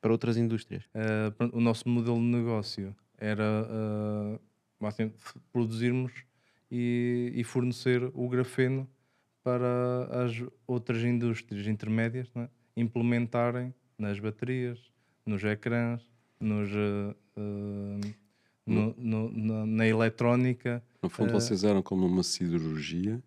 [0.00, 0.84] para outras indústrias.
[0.86, 5.12] Uh, o nosso modelo de negócio era uh, assim,
[5.52, 6.12] produzirmos
[6.70, 8.88] e, e, fornecer o grafeno
[9.42, 12.48] para as outras indústrias intermédias é?
[12.76, 14.78] implementarem nas baterias,
[15.26, 16.02] nos ecrãs,
[16.38, 18.00] nos, uh,
[18.66, 20.82] no, no, na, na, eletrónica.
[21.02, 23.22] No fundo, uh, vocês eram como uma cirurgia,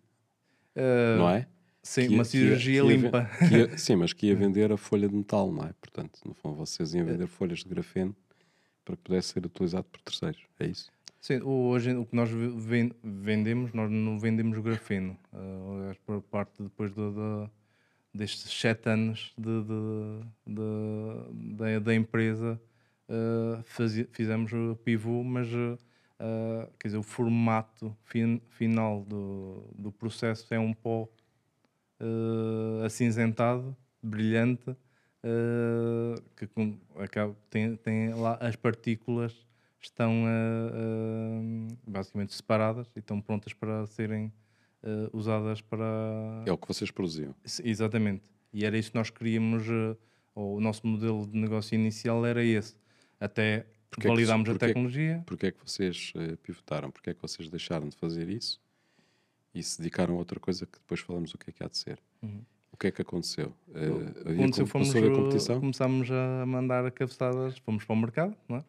[0.76, 1.46] uh, não é?
[1.82, 3.30] Sim, uma cirurgia que ia, limpa.
[3.48, 5.72] Que ia, sim, mas que ia vender a folha de metal, não é?
[5.80, 8.16] Portanto, no fundo, vocês iam vender folhas de grafeno
[8.84, 10.90] para que pudesse ser utilizado por terceiros, é isso?
[11.20, 12.28] Sim, hoje o que nós
[13.02, 15.16] vendemos, nós não vendemos grafeno.
[15.32, 17.50] Uh, por parte depois do, do,
[18.12, 19.62] destes sete anos de,
[20.46, 22.60] de, de, da empresa,
[23.08, 23.62] uh,
[24.12, 25.78] fizemos o pivô, mas uh,
[26.78, 31.08] quer dizer, o formato fin, final do, do processo é um pó
[32.00, 39.46] uh, acinzentado, brilhante, uh, que com, acaba, tem, tem lá as partículas
[39.80, 44.32] estão uh, basicamente separadas e estão prontas para serem
[45.14, 46.42] usadas para.
[46.44, 47.34] É o que vocês produziam.
[47.64, 48.22] Exatamente.
[48.52, 49.66] E era isso que nós queríamos,
[50.34, 52.76] ou o nosso modelo de negócio inicial era esse
[53.24, 55.22] até porque validámos é que, a tecnologia.
[55.24, 56.90] Porque é que vocês uh, pivotaram?
[56.90, 58.60] Porque é que vocês deixaram de fazer isso
[59.54, 61.78] e se dedicaram a outra coisa que depois falamos o que é que há de
[61.78, 61.98] ser?
[62.22, 62.42] Uhum.
[62.72, 63.54] O que é que aconteceu?
[63.68, 65.60] Uh, aconteceu, fomos, a competição?
[65.60, 68.64] começámos a mandar cabeçadas, fomos para o mercado, não é?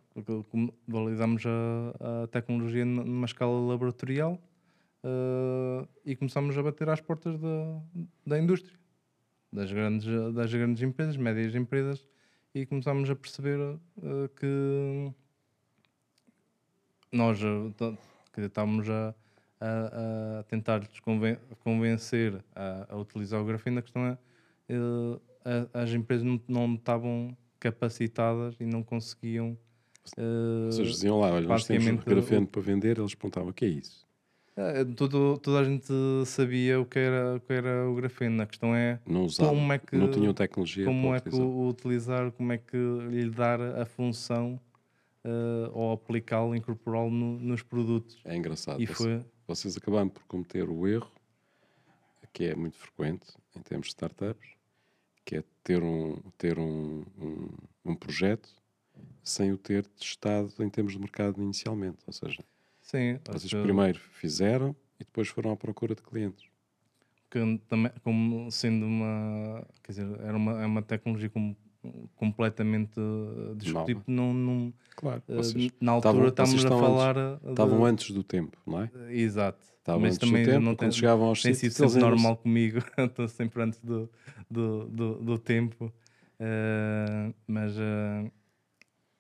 [0.87, 4.39] validámos a, a tecnologia numa escala laboratorial
[5.03, 7.81] uh, e começámos a bater às portas da,
[8.27, 8.77] da indústria,
[9.51, 12.07] das grandes, das grandes empresas, médias empresas,
[12.55, 15.11] e começámos a perceber uh, que
[17.11, 17.97] nós uh,
[18.37, 19.13] estávamos a,
[19.59, 23.79] a, a tentar-lhes conven convencer a, a, utilizar o grafeno.
[23.79, 24.17] A questão é
[24.73, 25.21] uh,
[25.73, 29.57] as empresas não, não estavam capacitadas e não conseguiam.
[30.17, 33.69] Uh, Vocês diziam lá, olha, nós temos grafeno para vender, eles perguntavam o que é
[33.69, 34.04] isso?
[34.57, 35.91] É, todo, toda a gente
[36.25, 38.41] sabia o que era o, que era o grafeno.
[38.41, 41.67] A questão é não usavam, como é que não tinham tecnologia como é que o
[41.67, 44.59] utilizar, como é que lhe dar a função
[45.25, 48.17] uh, ou aplicá-lo, incorporá-lo no, nos produtos.
[48.23, 48.81] É engraçado.
[48.81, 49.25] E foi...
[49.45, 51.11] Vocês acabaram por cometer o erro
[52.35, 54.49] que é muito frequente em termos de startups,
[55.23, 57.47] que é ter um ter um, um,
[57.85, 58.49] um projeto
[59.23, 62.43] sem o ter testado em termos de mercado inicialmente, ou seja
[62.85, 63.19] Sim.
[63.27, 66.45] Vocês primeiro fizeram e depois foram à procura de clientes.
[67.31, 69.65] Que também, como sendo uma.
[69.83, 71.57] Quer dizer, era uma, é uma tecnologia como,
[72.15, 72.93] completamente
[73.57, 74.03] discutível.
[74.05, 75.23] Não, não, claro.
[75.27, 77.15] Eh, vocês na altura estávamos a falar.
[77.49, 77.85] Estavam de...
[77.85, 78.91] antes do tempo, não é?
[79.09, 79.65] Exato.
[79.79, 82.79] Estavam Mas também tempo, não tem, chegavam aos tem sido sempre normal comigo.
[82.97, 84.09] Estou sempre antes do,
[84.49, 85.91] do, do, do tempo.
[86.39, 88.31] Uh, mas uh,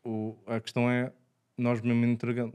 [0.03, 1.11] o, a questão é
[1.57, 2.53] nós mesmo entregando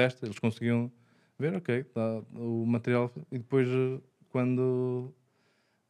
[0.00, 0.90] testa, eles conseguiam
[1.38, 3.98] ver, ok, tá, o material, e depois eh,
[4.30, 5.12] quando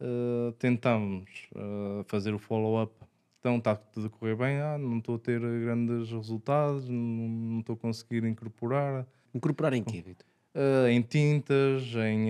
[0.00, 2.92] uh, tentamos uh, fazer o follow-up.
[3.38, 7.74] Então está tudo a correr bem, ah, não estou a ter grandes resultados, não, estou
[7.74, 9.06] a conseguir incorporar.
[9.34, 10.26] Incorporar em quê, Vitor?
[10.54, 12.28] Uh, em tintas, em,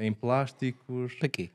[0.00, 1.14] em plásticos.
[1.14, 1.50] Para quê?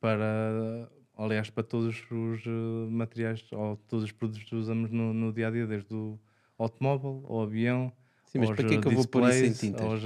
[0.00, 2.44] para, aliás, para todos os
[2.88, 6.16] materiais ou todos os produtos que usamos no, no dia a dia, desde o
[6.58, 7.92] automóvel, ao avião.
[8.26, 9.86] Sim, mas para que é que eu vou pôr isso em tintas?
[9.86, 10.02] Aos,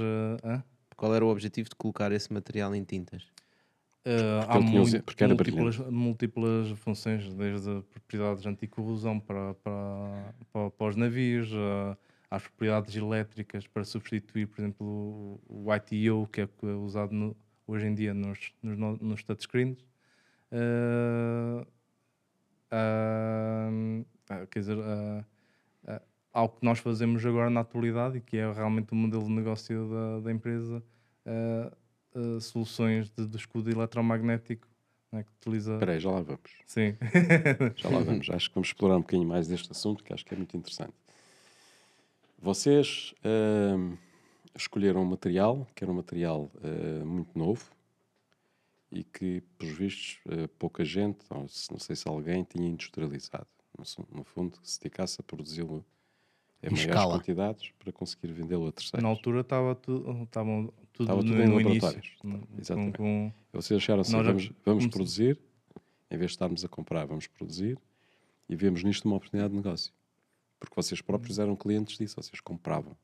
[0.95, 3.23] Qual era o objetivo de colocar esse material em tintas?
[4.03, 11.95] Uh, há múltiplas, múltiplas funções, desde propriedades anticorrosão para, para, para, para os navios, uh,
[12.29, 14.87] às propriedades elétricas para substituir, por exemplo,
[15.47, 16.47] o, o ITO, que é
[16.83, 17.37] usado no,
[17.67, 19.77] hoje em dia nos, nos, nos touchscreens.
[20.51, 21.63] Uh,
[24.49, 24.77] quer dizer,
[26.33, 29.89] algo que nós fazemos agora na atualidade e que é realmente o modelo de negócio
[29.89, 30.83] da, da empresa
[31.25, 34.67] uh, soluções de, de, escudo eletromagnético
[35.11, 35.73] né, que utiliza.
[35.73, 36.51] Espera aí, já lá vamos.
[36.65, 36.95] Sim.
[37.75, 38.29] já lá vamos.
[38.29, 40.93] Acho que vamos explorar um bocadinho mais deste assunto, que acho que é muito interessante.
[42.39, 43.97] Vocês uh,
[44.55, 47.69] escolheram um material, que era um material uh, muito novo
[48.91, 53.47] e que, pelos vistos, uh, pouca gente, ou se, não sei se alguém, tinha industrializado.
[53.77, 55.85] No, no fundo, se dedicasse a produzi-lo
[56.63, 57.17] em maiores escala.
[57.17, 59.03] quantidades para conseguir vendê-lo a terceiros.
[59.03, 62.17] Na altura estava tudo, estavam tudo, Estava tudo no, em no laboratórios.
[62.23, 62.47] início.
[62.59, 62.97] Exatamente.
[62.97, 63.59] Com, com...
[63.59, 65.39] Vocês acharam assim, vamos, vamos produzir,
[66.09, 67.77] em vez de estarmos a comprar, vamos produzir
[68.47, 69.93] e vemos nisto uma oportunidade de negócio.
[70.59, 72.95] Porque vocês próprios eram clientes disso, vocês compravam,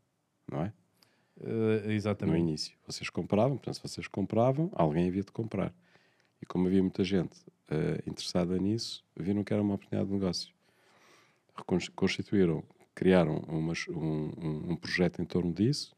[0.52, 0.74] não é?
[1.39, 2.36] Uh, exatamente.
[2.36, 2.76] No início.
[2.86, 5.74] Vocês compravam, portanto, se vocês compravam, alguém havia de comprar.
[6.41, 7.39] E como havia muita gente
[7.72, 10.54] uh, interessada nisso, viram que era uma oportunidade de negócio.
[11.96, 12.63] Constituíram,
[12.98, 14.32] criaram umas, um,
[14.72, 15.96] um, projeto em torno disso.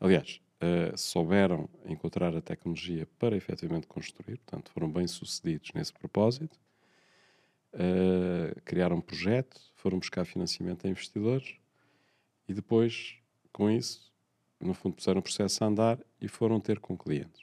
[0.00, 6.58] Aliás, uh, souberam encontrar a tecnologia para efetivamente construir, portanto, foram bem sucedidos nesse propósito.
[7.74, 11.56] Uh, criaram um projeto, foram buscar financiamento a investidores
[12.48, 13.16] e depois,
[13.52, 14.10] com isso,
[14.58, 17.42] no fundo, puseram o processo a andar e foram ter com clientes.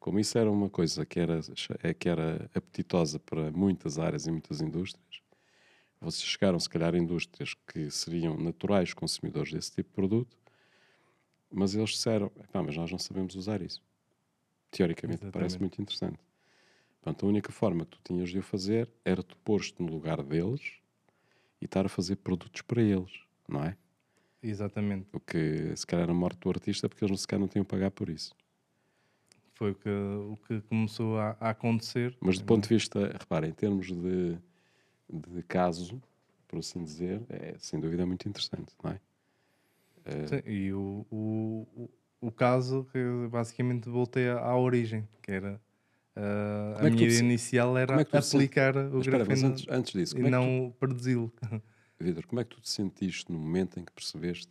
[0.00, 1.40] Como isso era uma coisa que era,
[1.82, 5.21] é, que era apetitosa para muitas áreas e muitas indústrias,
[6.02, 10.36] vocês chegaram, se calhar, a indústrias que seriam naturais consumidores desse tipo de produto
[11.52, 13.82] mas eles disseram, mas nós não sabemos usar isso.
[14.70, 15.32] Teoricamente Exatamente.
[15.32, 16.18] parece muito interessante.
[17.00, 20.22] Portanto, a única forma que tu tinhas de o fazer era tu pôr-te no lugar
[20.22, 20.78] deles
[21.60, 23.12] e estar a fazer produtos para eles,
[23.48, 23.76] não é?
[24.42, 25.08] Exatamente.
[25.12, 28.08] O que se calhar a morte do artista porque eles sequer não tinham pagar por
[28.08, 28.34] isso.
[29.54, 32.16] Foi o que, o que começou a, a acontecer.
[32.20, 34.38] Mas do ponto de vista, repara, em termos de,
[35.12, 36.02] de caso,
[36.48, 39.00] por assim dizer, é sem dúvida muito interessante, não é?
[40.26, 42.98] Sim, e o, o, o caso que
[43.30, 45.60] basicamente voltei à, origem, que era
[46.16, 50.18] uh, a é minha ideia inicial era é aplicar o mas, grafeno antes, antes disso,
[50.18, 50.76] e é não tu...
[50.78, 51.32] produzi-lo.
[52.00, 54.50] Vitor, como é que tu te sentiste no momento em que percebeste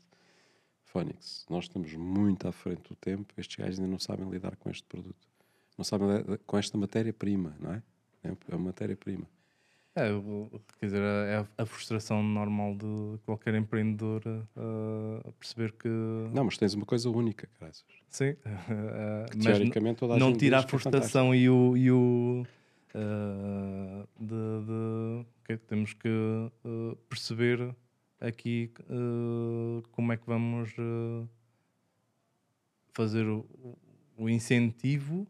[0.86, 4.70] Phoenix, nós estamos muito à frente do tempo, estes gajos ainda não sabem lidar com
[4.70, 5.28] este produto,
[5.78, 7.84] não sabem lidar com esta matéria-prima, não é?
[8.24, 9.28] É uma matéria-prima.
[9.94, 10.08] É,
[10.80, 15.90] quer dizer, é a frustração normal de qualquer empreendedor uh, a perceber que.
[15.90, 17.84] Não, mas tens uma coisa única, graças.
[18.08, 21.76] Sim, uh, teoricamente toda a não tira a é frustração e o.
[21.76, 22.46] E o
[22.96, 26.10] uh, de, de okay, temos que
[27.10, 27.76] perceber
[28.22, 28.72] aqui
[29.92, 30.74] como é que vamos
[32.94, 33.46] fazer o,
[34.16, 35.28] o, incentivo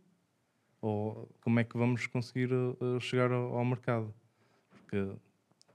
[0.82, 2.50] ou como é que vamos conseguir
[3.00, 4.14] chegar ao, ao mercado
[4.92, 5.18] porque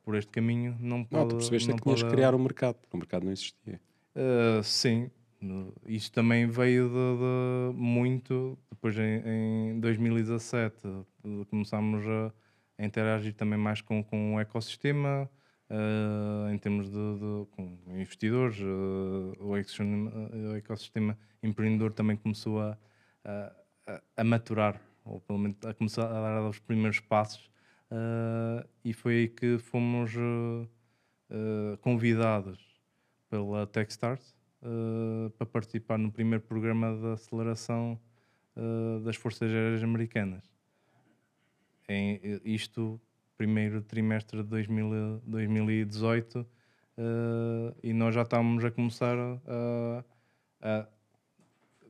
[0.05, 1.22] por este caminho não pode.
[1.22, 3.33] Não, tu percebeste não é que tinhas que criar um mercado, porque o mercado não
[3.33, 3.81] existia.
[4.14, 5.11] Uh, sim,
[5.87, 8.59] isto também veio de, de muito.
[8.70, 10.76] Depois em, em 2017
[11.50, 12.33] começámos a,
[12.79, 15.29] a, interagir também mais com, com o ecossistema.
[15.68, 20.12] Uh, em termos de, de com investidores, uh, o, ecossistema,
[20.52, 22.79] o, ecossistema, empreendedor também começou a,
[23.24, 27.50] a, a, maturar, ou pelo menos a começar a dar os primeiros passos
[27.90, 30.68] Uh, e foi aí que fomos uh,
[31.31, 32.59] uh, convidados
[33.29, 34.35] pela Techstars
[35.37, 38.01] para participar no primeiro programa de aceleração
[39.05, 40.42] das Forças Aéreas Americanas.
[41.88, 43.01] Em, isto,
[43.37, 46.44] primeiro trimestre de 2000, 2018,
[47.81, 50.05] e nós já estávamos a começar a,
[50.61, 50.88] a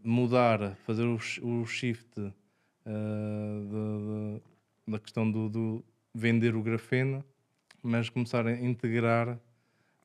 [0.04, 2.30] mudar, fazer o, o shift de,
[4.34, 4.42] de
[4.86, 7.24] da questão do, do, vender o grafeno,
[7.82, 9.38] mas começar a integrar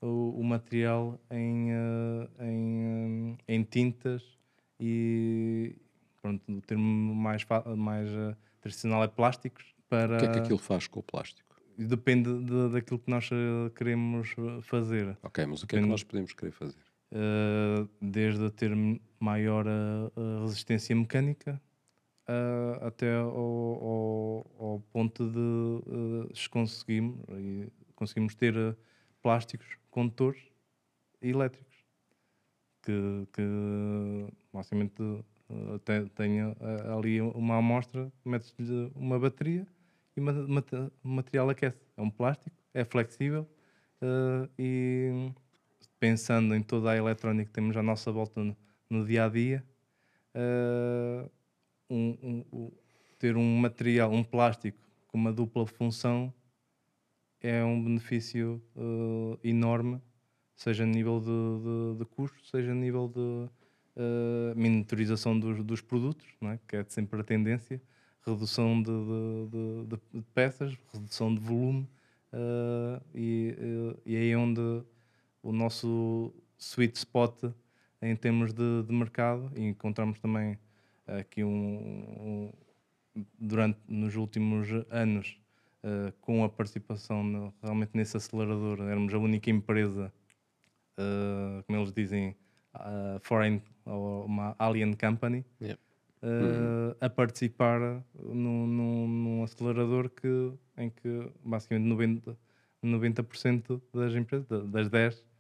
[0.02, 4.38] o, o material em, uh, em, um, em tintas
[4.80, 5.76] e
[6.22, 7.46] pronto, o termo mais,
[7.78, 9.74] mais uh, tradicional é plásticos.
[9.88, 10.16] Para...
[10.16, 11.56] O que é que aquilo faz com o plástico?
[11.78, 13.30] Depende de, daquilo que nós
[13.76, 15.18] queremos fazer.
[15.24, 16.80] Ok, mas o que Depende, é que nós podemos querer fazer?
[17.12, 18.72] Uh, desde ter
[19.20, 21.62] maior uh, resistência mecânica
[22.32, 27.20] uh, até ao, ao, ao, ponto de se conseguimos,
[27.96, 28.78] conseguimos ter
[29.22, 30.42] plásticos condutores
[31.22, 31.76] elétricos
[32.82, 33.44] que, que
[34.52, 34.96] basicamente
[36.16, 36.56] tenha
[36.96, 38.56] ali uma amostra, metes
[38.96, 39.68] uma bateria
[40.16, 41.78] e o material aquece.
[41.98, 43.48] É um plástico, é flexível
[44.58, 45.32] e
[46.00, 48.58] pensando em toda a eletrónica que temos à nossa volta no,
[48.90, 49.64] no dia a dia,
[50.36, 51.30] uh,
[51.92, 52.72] um, um,
[53.20, 56.34] ter um material, um plástico com uma dupla função
[57.42, 60.00] é um benefício uh, enorme,
[60.56, 65.82] seja a nível de, de, de, custo, seja a nível de uh, miniaturização dos, dos
[65.82, 66.60] produtos, é?
[66.68, 67.82] que é sempre a tendência,
[68.26, 68.92] redução de,
[70.14, 71.90] de peças, redução de volume,
[72.32, 73.56] uh, e,
[74.06, 74.62] e é aí onde
[75.42, 77.52] o nosso sweet spot
[78.02, 80.60] em termos de mercado e encontramos também
[81.08, 82.52] aqui um, um
[83.40, 85.38] durante nos últimos anos
[85.84, 90.14] uh, com a participação no, realmente nesse acelerador éramos a única empresa
[90.98, 92.36] uh, como eles dizem
[92.76, 95.80] uh, foreign ou uma alien company yeah.
[96.22, 96.96] uhum.
[97.02, 102.38] a participar num, num, num, acelerador que em que basicamente 90
[102.84, 105.31] 90% das empresas das 10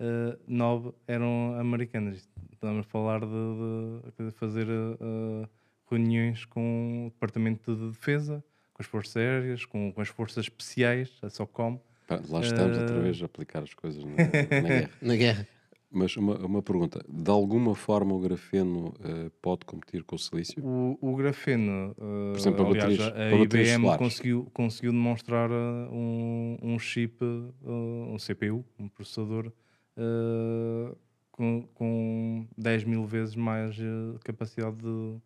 [0.00, 2.28] uh, nove eram americanas.
[2.52, 5.48] Estamos a falar de, de, fazer uh,
[5.88, 11.10] reuniões com o Departamento de Defesa, com as Forças Aéreas, com, com as Forças Especiais,
[11.22, 11.80] a SOCOM.
[12.28, 12.80] lá estamos uh...
[12.80, 14.24] outra vez a aplicar as coisas na, na
[14.68, 14.90] guerra.
[15.00, 15.48] na guerra.
[15.92, 20.64] Mas uma, uma pergunta: de alguma forma o grafeno uh, pode competir com o silício?
[20.64, 26.78] O, o grafeno, uh, Por exemplo, aliás, baterias, a IBM conseguiu, conseguiu demonstrar um, um
[26.78, 27.16] chip,
[27.64, 29.52] um CPU, um processador
[30.00, 30.96] uh,
[31.30, 35.16] com, com 10 mil vezes mais uh, capacidade de,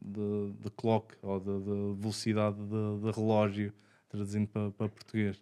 [0.00, 3.72] de, de, clock ou de, de velocidade de, de, relógio,
[4.08, 5.36] traduzindo para, para português.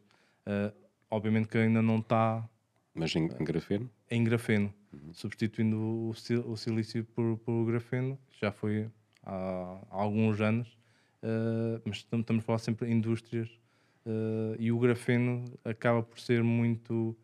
[0.47, 0.75] Uh,
[1.11, 2.49] obviamente que ainda não está.
[2.95, 3.91] Mas em, em grafeno?
[4.11, 5.13] Em grafeno, uhum.
[5.13, 6.11] substituindo o,
[6.47, 8.89] o silício por, por grafeno, já foi
[9.23, 10.69] há, há alguns anos,
[11.23, 13.49] uh, mas estamos, estamos a falar sempre em indústrias
[14.07, 17.17] uh, e o grafeno acaba por ser muito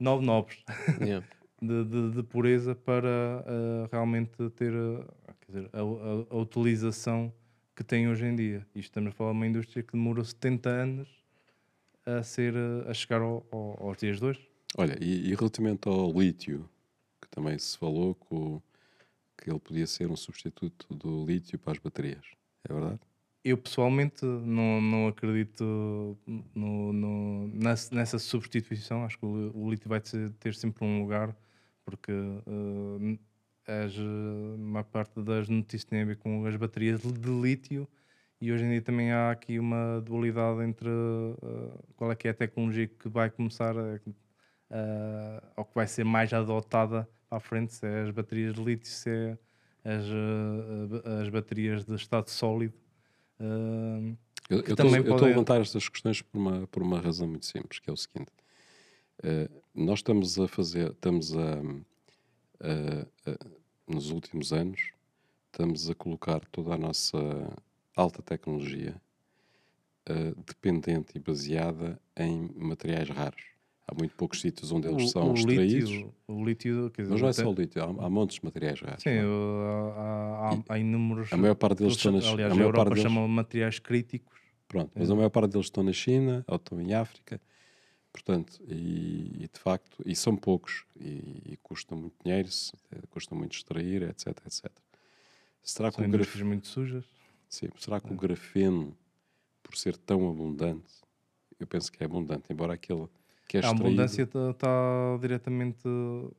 [0.00, 0.64] 9 novos.
[1.00, 1.24] Yeah.
[1.66, 5.04] de, de, de pureza para uh, realmente ter uh,
[5.46, 7.32] dizer, a, a, a, utilização
[7.74, 8.66] que tem hoje em dia.
[8.74, 11.08] Isto estamos a falar de uma indústria que demorou 70 anos
[12.04, 14.48] a, ser, uh, a chegar ao, ao, aos dias de hoje.
[14.76, 16.68] Olha, e, e, relativamente ao lítio,
[17.20, 18.62] que também se falou que, o,
[19.38, 22.24] que ele podia ser um substituto do lítio para as baterias,
[22.68, 23.00] é verdade?
[23.44, 26.16] Eu pessoalmente não, não acredito
[26.54, 29.04] no, no, nessa, nessa substituição.
[29.04, 31.36] Acho que o, o lítio vai ter sempre um lugar
[31.84, 33.18] porque uh,
[33.66, 37.88] as, uma parte das notícias tem a ver com as baterias de lítio
[38.40, 42.30] e hoje em dia também há aqui uma dualidade entre uh, qual é que é
[42.30, 47.40] a tecnologia que vai começar a, uh, ou que vai ser mais adotada para a
[47.40, 49.38] frente, se é as baterias de lítio, se é
[49.82, 52.74] as, uh, as baterias de estado sólido.
[54.50, 57.92] Eu estou a levantar estas questões por uma, por uma razão muito simples, que é
[57.92, 58.30] o seguinte.
[59.24, 61.54] Uh, nós estamos a fazer, estamos a,
[62.60, 63.36] a, a,
[63.88, 64.92] nos últimos anos,
[65.46, 67.18] estamos a colocar toda a nossa
[67.96, 69.00] alta tecnologia
[70.10, 73.42] uh, dependente e baseada em materiais raros.
[73.86, 75.90] Há muito poucos sítios onde eles o, são o extraídos.
[75.90, 78.44] Lítio, o lítio, quer dizer, Mas não é só o lítio, há, há montes de
[78.44, 79.02] materiais raros.
[79.02, 81.32] Sim, há, há, há, inúmeros.
[81.32, 84.38] A maior parte deles estão nas Aliás, a, a Europa deles, chama materiais críticos.
[84.68, 87.40] Pronto, mas a maior parte deles estão na China ou estão em África.
[88.14, 92.48] Portanto, e, e, de facto, e são poucos, e, e custam muito dinheiro,
[93.10, 94.70] custam muito extrair, etc, etc.
[95.60, 97.04] Será são que o grafeno muito sujas?
[97.48, 98.12] Sim, será que é.
[98.12, 98.96] o grafeno,
[99.64, 100.94] por ser tão abundante,
[101.58, 103.08] eu penso que é abundante, embora aquele
[103.48, 105.82] que é A abundância está tá diretamente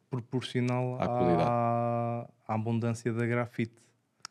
[0.09, 3.75] proporcional à, à, à, abundância da grafite.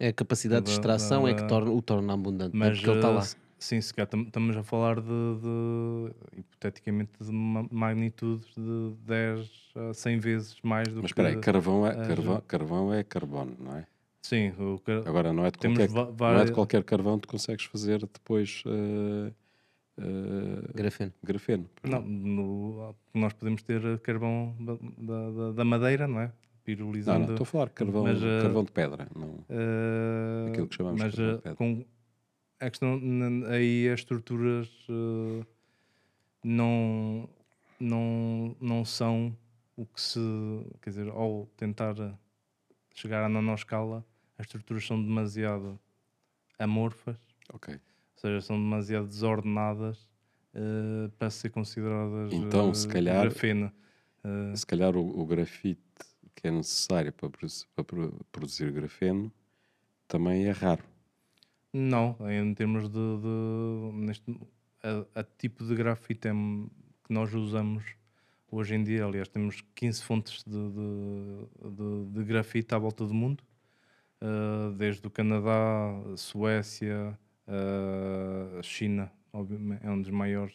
[0.01, 2.99] É a capacidade de extração é que torna, o torna abundante, é Mas porque ele
[2.99, 3.44] está eh, lá.
[3.59, 9.51] Sim, se calhar tam- estamos a falar de, de, hipoteticamente de ma- magnitudes de 10
[9.75, 11.21] a 100 vezes mais do Mas que.
[11.21, 13.87] espera aí, carvão é, as- carvão, carvão é carbono, não é?
[14.23, 17.19] Sim, o car- Agora não é de qualquer, va- não é várias- de qualquer carvão
[17.19, 19.33] que tu consegues fazer depois eh,
[19.99, 21.13] eh, grafeno.
[21.23, 21.69] grafeno.
[21.83, 24.75] Não, no- nós podemos ter carvão da,
[25.31, 26.33] da- da- madeira, não é?
[26.65, 27.19] Pirolizando.
[27.19, 30.75] Não, não, estou a falar de carvão- eh, carvão de pedra, não- eh, aquilo que
[30.77, 31.57] chamamos de mas, carvão de eh, pedra.
[31.57, 31.85] com
[32.61, 33.01] a questão,
[33.49, 35.47] aí as estruturas eh,
[36.43, 37.29] não,
[37.79, 39.37] não, não são
[39.77, 40.21] o que se.
[40.83, 41.95] Quer dizer, ao tentar
[42.95, 44.05] chegar à nanoscala,
[44.39, 45.79] as estruturas são demasiado
[46.59, 47.17] amorfas.
[47.53, 47.75] Ok.
[47.75, 47.81] Ou
[48.21, 50.09] seja, são demasiado desordenadas
[50.55, 53.73] eh, para ser consideradas Então, eh, se calhar, grafeno.
[54.23, 55.81] Eh, se calhar o, o grafite
[56.35, 57.29] que é necessário para,
[57.75, 59.33] para pro- produzir grafeno
[60.07, 60.83] também é raro.
[61.77, 64.31] Não, em termos de, de- neste,
[64.81, 66.29] a, a tipo de grafite
[67.03, 67.83] que nós usamos
[68.49, 73.13] hoje em dia, aliás, temos 15 fontes de, de, de- de grafite à volta do
[73.13, 73.43] mundo,
[74.21, 77.19] eh, desde o Canadá, Suécia,
[78.59, 79.11] a China,
[79.83, 80.55] é um dos maiores,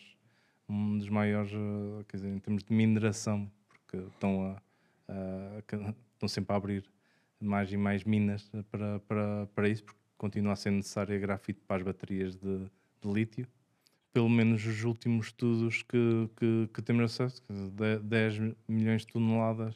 [0.69, 4.61] um dos maiores, eh, quer dizer, em termos de mineração, porque estão a-
[5.09, 6.89] a- estão sempre a abrir
[7.41, 11.77] mais e mais minas para, para, para isso, porque continua a ser necessária grafite para
[11.77, 12.59] as baterias de,
[13.01, 13.47] de lítio.
[14.13, 19.01] Pelo menos os últimos estudos que, que, que temos acesso, quer dizer, de- 10 milhões
[19.01, 19.75] de toneladas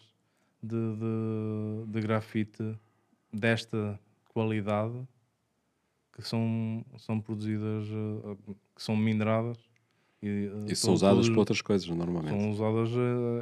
[0.62, 2.78] de, de, de grafite
[3.32, 4.00] desta
[4.34, 5.08] qualidade
[6.14, 8.36] que são, são produzidas, eh,
[8.76, 9.58] que são mineradas.
[10.22, 10.28] E,
[10.68, 12.30] eh, E são usadas todos- para outras coisas, normalmente.
[12.39, 12.89] São usadas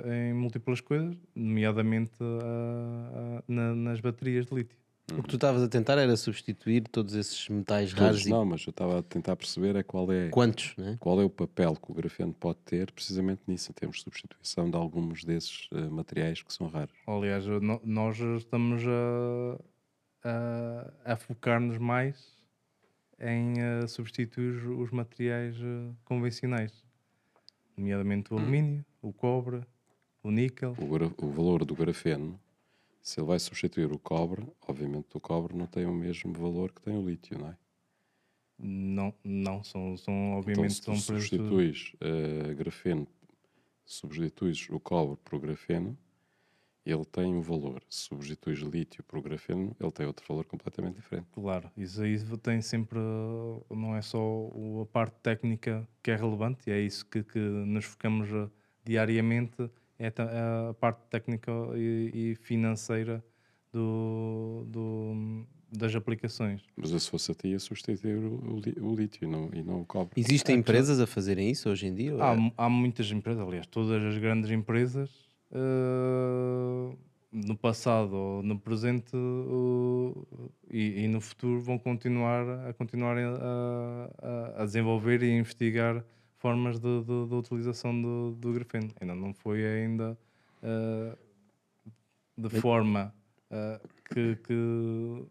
[0.06, 4.78] eh, em múltiplas coisas, nomeadamente ah, ah, na- nas baterias de lítio.
[5.18, 8.46] O que tu estavas a tentar era substituir todos esses metais Todos raros e não,
[8.46, 10.98] mas eu estava a tentar perceber é qual é, Quantos, né?
[11.00, 14.70] qual é o papel que o grafeno pode ter precisamente nisso, em termos de substituição
[14.70, 16.94] de alguns desses eh, materiais que são raros.
[17.08, 18.82] Aliás, no- nós estamos
[20.24, 20.30] a,
[21.06, 22.38] a, a focar-nos mais
[23.20, 26.72] em eh, substituir os, materiais eh, convencionais,
[27.78, 29.62] nomeadamente o alumínio, o cobre,
[30.24, 30.76] o níquel.
[30.80, 32.40] O, o valor do grafeno,
[33.02, 36.82] se ele vai substituir o cobre, obviamente o cobre não tem o mesmo valor que
[36.82, 37.58] tem o lítio, não é?
[38.58, 43.08] Não, não são, são Então, obviamente se tu são substituís eh, grafeno,
[43.84, 45.98] substituís o cobre por grafeno,
[46.86, 47.84] ele tem um valor.
[47.90, 51.28] Se substituís lítio por grafeno, ele tem outro valor completamente diferente.
[51.32, 54.50] Claro, isso aí tem sempre, uh, não é só
[54.82, 58.52] a parte técnica que é relevante, e é isso que, que nos focamos uh,
[58.84, 59.70] diariamente,
[60.08, 63.24] é a parte técnica e, e financeira
[63.72, 66.62] do, do- das aplicações.
[66.76, 69.64] Mas eu, se fosse a ti, ia substituir o, o o lítio e não, e
[69.64, 70.20] não o cobre.
[70.20, 72.14] Existem empresas a fazerem isso hoje em dia?
[72.22, 75.10] Há, é- há muitas empresas, aliás, todas as grandes empresas,
[75.52, 76.98] uh,
[77.32, 80.28] no passado ou no presente uh,
[80.70, 86.04] e, e no futuro, vão continuar a continuar a, a- a desenvolver e a investigar
[86.42, 88.90] formas de, de- de utilização do, do grafeno.
[89.00, 90.18] Ainda não foi ainda
[90.64, 91.16] uh,
[92.38, 93.14] de Mas- forma
[93.52, 95.26] uh, que, que,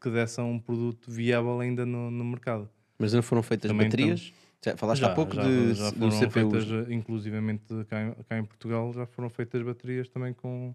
[0.00, 2.68] que desse a um produto viável ainda no, no mercado.
[2.98, 4.32] Mas não foram feitas Também baterias?
[4.64, 6.32] Já falaste há pouco de- já foram CPUs.
[6.64, 10.74] feitas, inclusivamente cá em, cá em Portugal, já foram feitas baterias também com,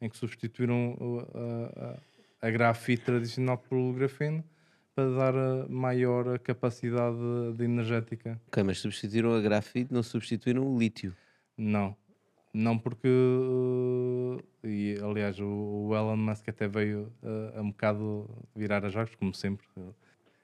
[0.00, 0.96] em que substituíram
[1.34, 4.44] a, a, a grafite tradicional pelo grafeno
[4.94, 7.16] para dar a maior capacidade
[7.56, 8.40] de energética.
[8.48, 11.14] Ok, mas substituíram a grafite, não substituíram o lítio.
[11.56, 11.96] Não,
[12.52, 18.28] não porque uh, e aliás o, o Elon Musk até veio uh, a um bocado
[18.54, 19.66] virar as jogos, como sempre,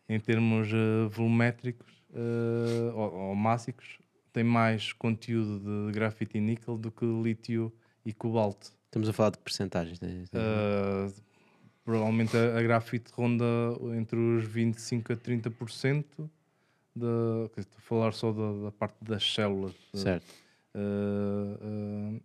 [0.09, 3.99] em termos uh, volumétricos uh, ou, ou mássicos,
[4.33, 7.73] tem mais conteúdo de grafite e níquel do que lítio
[8.05, 8.73] e cobalto.
[8.87, 10.01] Estamos a falar de percentagens.
[10.01, 10.25] Né?
[10.33, 11.13] Uh,
[11.89, 13.47] provavelmente a, a grafite ronda
[13.97, 16.05] entre os 25% a 30%.
[16.95, 17.07] Da,
[17.57, 19.73] estou a falar só da, da parte das células.
[19.95, 20.27] Certo.
[20.75, 22.21] uh, uh,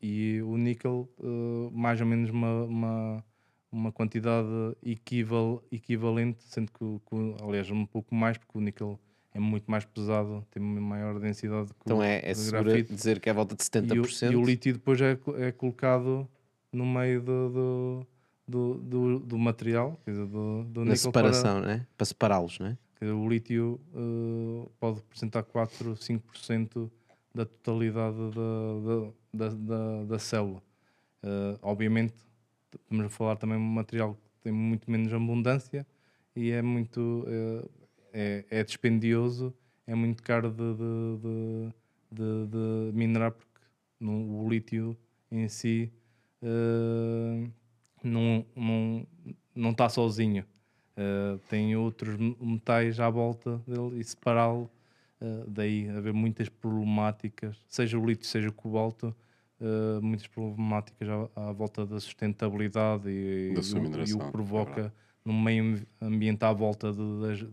[0.00, 3.24] e o níquel, uh, mais ou menos uma, uma,
[3.72, 4.46] uma quantidade
[4.84, 9.00] equival, equivalente, sendo que, que aliás, um pouco mais, porque o níquel
[9.34, 13.28] é muito mais pesado, tem uma maior densidade que Então é, é seguro dizer que
[13.28, 13.64] é à volta de
[13.94, 14.30] E o, 70%.
[14.30, 16.28] e o lítio depois é, é colocado
[16.72, 18.06] no meio do, do,
[18.48, 21.86] do, do, do material, quer dizer, do, do Na separação, para, né?
[21.96, 22.78] Para separá-los, né?
[22.98, 26.90] dizer, o lítio uh, pode representar 4 ou 5%
[27.34, 28.16] da totalidade
[29.34, 30.62] da, da, da, da, célula.
[31.22, 32.14] Uh, obviamente,
[32.72, 35.86] estamos a falar também de um material que tem muito menos abundância
[36.34, 37.68] e é muito eh,
[38.12, 39.52] é, é dispendioso,
[39.86, 43.60] é muito caro de, de, de, de, de minerar porque
[43.98, 44.96] no, o lítio
[45.30, 45.92] em si
[46.42, 47.50] uh,
[48.02, 49.06] não, não,
[49.54, 50.44] não está sozinho.
[50.96, 54.68] Uh, tem outros metais à volta dele e separá-lo,
[55.20, 59.14] uh, daí haver muitas problemáticas, seja o lítio, seja o cobalto,
[59.60, 64.92] uh, muitas problemáticas à, à, volta da sustentabilidade e, da e, e o que provoca
[64.92, 67.46] é no meio ambiente à volta de, das, de,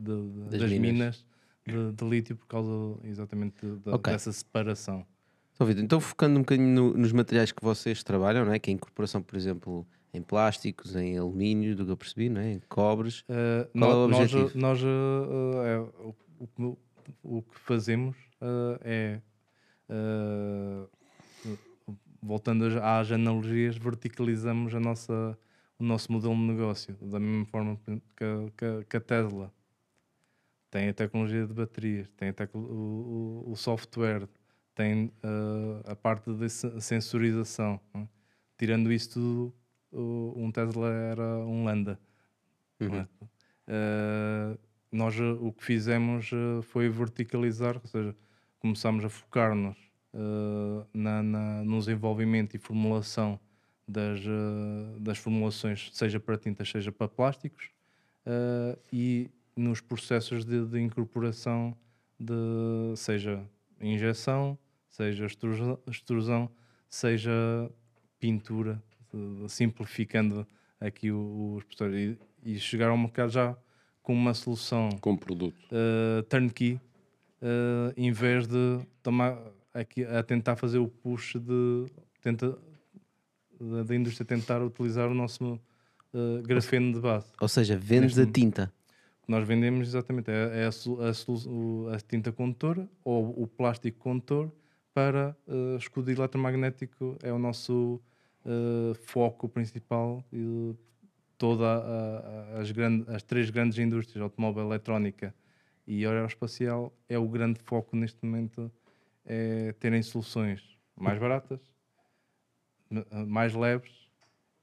[0.49, 1.25] das, das, minas, minas
[1.67, 2.71] de, de, lítio por causa
[3.03, 4.13] exatamente okay.
[4.13, 5.05] dessa separação.
[5.53, 8.59] Então, então, focando um bocadinho no, nos materiais que vocês trabalham, não é?
[8.59, 9.85] que é a incorporação, por exemplo,
[10.15, 12.53] em plásticos, em alumínio, do que eu percebi, não é?
[12.53, 13.21] em cobres.
[13.21, 14.51] Uh, Qual é o objetivo?
[14.55, 16.15] Nós, nós uh, é, o,
[16.57, 16.77] o,
[17.23, 19.19] o, que fazemos uh, é,
[22.21, 25.37] voltando às analogias, verticalizamos a nossa,
[25.77, 28.01] o nosso modelo de negócio, da mesma forma que,
[28.57, 29.53] que, que a Tesla
[30.71, 34.27] tem a tecnologia de baterias, tem o, o, o software,
[34.73, 35.09] tem
[35.85, 37.79] a parte de sensorização.
[37.93, 38.05] É?
[38.57, 39.53] Tirando isso tudo,
[39.95, 41.99] um Tesla era um Landa.
[42.79, 43.01] Uhum.
[43.67, 44.57] Uh,
[44.91, 48.15] nós o que fizemos uh, foi verticalizar, ou seja,
[48.59, 49.77] começámos a focar-nos
[50.13, 53.39] uh, na, na, no desenvolvimento e formulação
[53.87, 54.19] das,
[54.99, 57.69] das formulações, seja para tintas, seja para plásticos,
[58.91, 61.77] e nos processos de, de incorporação,
[62.19, 62.33] de,
[62.95, 63.47] seja
[63.79, 64.57] injeção,
[64.89, 66.49] seja extrusão, extrusão
[66.89, 67.69] seja
[68.19, 68.81] pintura,
[69.47, 70.45] simplificando
[70.79, 73.55] aqui os processos e, e chegar ao mercado já
[74.01, 76.73] com uma solução com produto uh, turnkey
[77.41, 79.37] uh, em vez de tomar
[79.73, 81.85] aqui a tentar fazer o push de
[82.21, 82.57] tenta
[83.59, 85.59] da, da indústria tentar utilizar o nosso
[86.13, 87.27] uh, grafeno de base.
[87.39, 88.71] Ou seja, vendes a tinta.
[89.27, 94.51] Nós vendemos exatamente é, é a, a, a, a, tinta condutora ou o plástico condutor
[94.93, 98.01] para uh, escudo eletromagnético é o nosso
[98.45, 100.75] uh, foco principal e
[101.37, 101.67] todas
[102.57, 105.35] as, grande, as três grandes indústrias, automóvel, eletrónica
[105.85, 108.71] e aeroespacial, é o grande foco neste momento,
[109.25, 111.59] é terem soluções mais baratas,
[113.27, 114.09] mais leves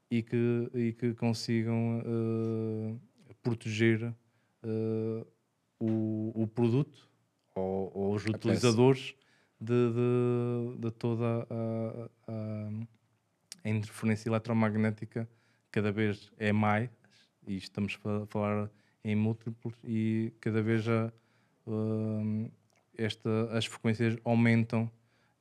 [0.09, 2.99] e que, e que consigam uh,
[3.41, 4.13] proteger
[4.63, 5.27] uh,
[5.79, 7.09] o, o, produto
[7.55, 9.15] ou, ou os utilizadores
[9.59, 12.69] de, de, de, toda a, a,
[13.63, 15.27] a interferência eletromagnética
[15.71, 16.89] cada vez é mais,
[17.47, 18.69] e estamos a falar
[19.03, 21.11] em múltiplos, e cada vez a,
[21.67, 22.51] uh,
[22.97, 24.89] esta, as frequências aumentam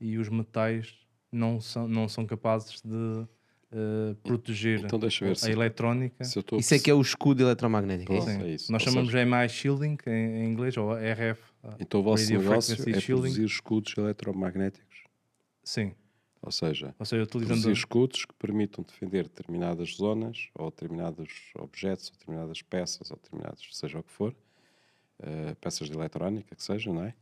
[0.01, 0.95] e os metais
[1.31, 3.27] não são, não são capazes de
[3.73, 6.25] uh, proteger então, a se, eletrónica.
[6.25, 8.13] Se isso é que é o escudo eletromagnético.
[8.13, 8.73] É é isso?
[8.73, 9.25] Nós ou chamamos seja...
[9.25, 11.41] MI shielding em, em, inglês, ou RF.
[11.79, 13.23] Então o vosso negócio é shielding.
[13.23, 15.05] produzir escudos eletromagnéticos?
[15.63, 15.95] Sim.
[16.43, 22.13] Ou seja, ou seja utilizando escudos que permitam defender determinadas zonas, ou determinados objetos, ou
[22.19, 24.35] determinadas peças, ou determinados, seja o que for,
[25.21, 27.15] uh, peças de eletrónica que seja, não é?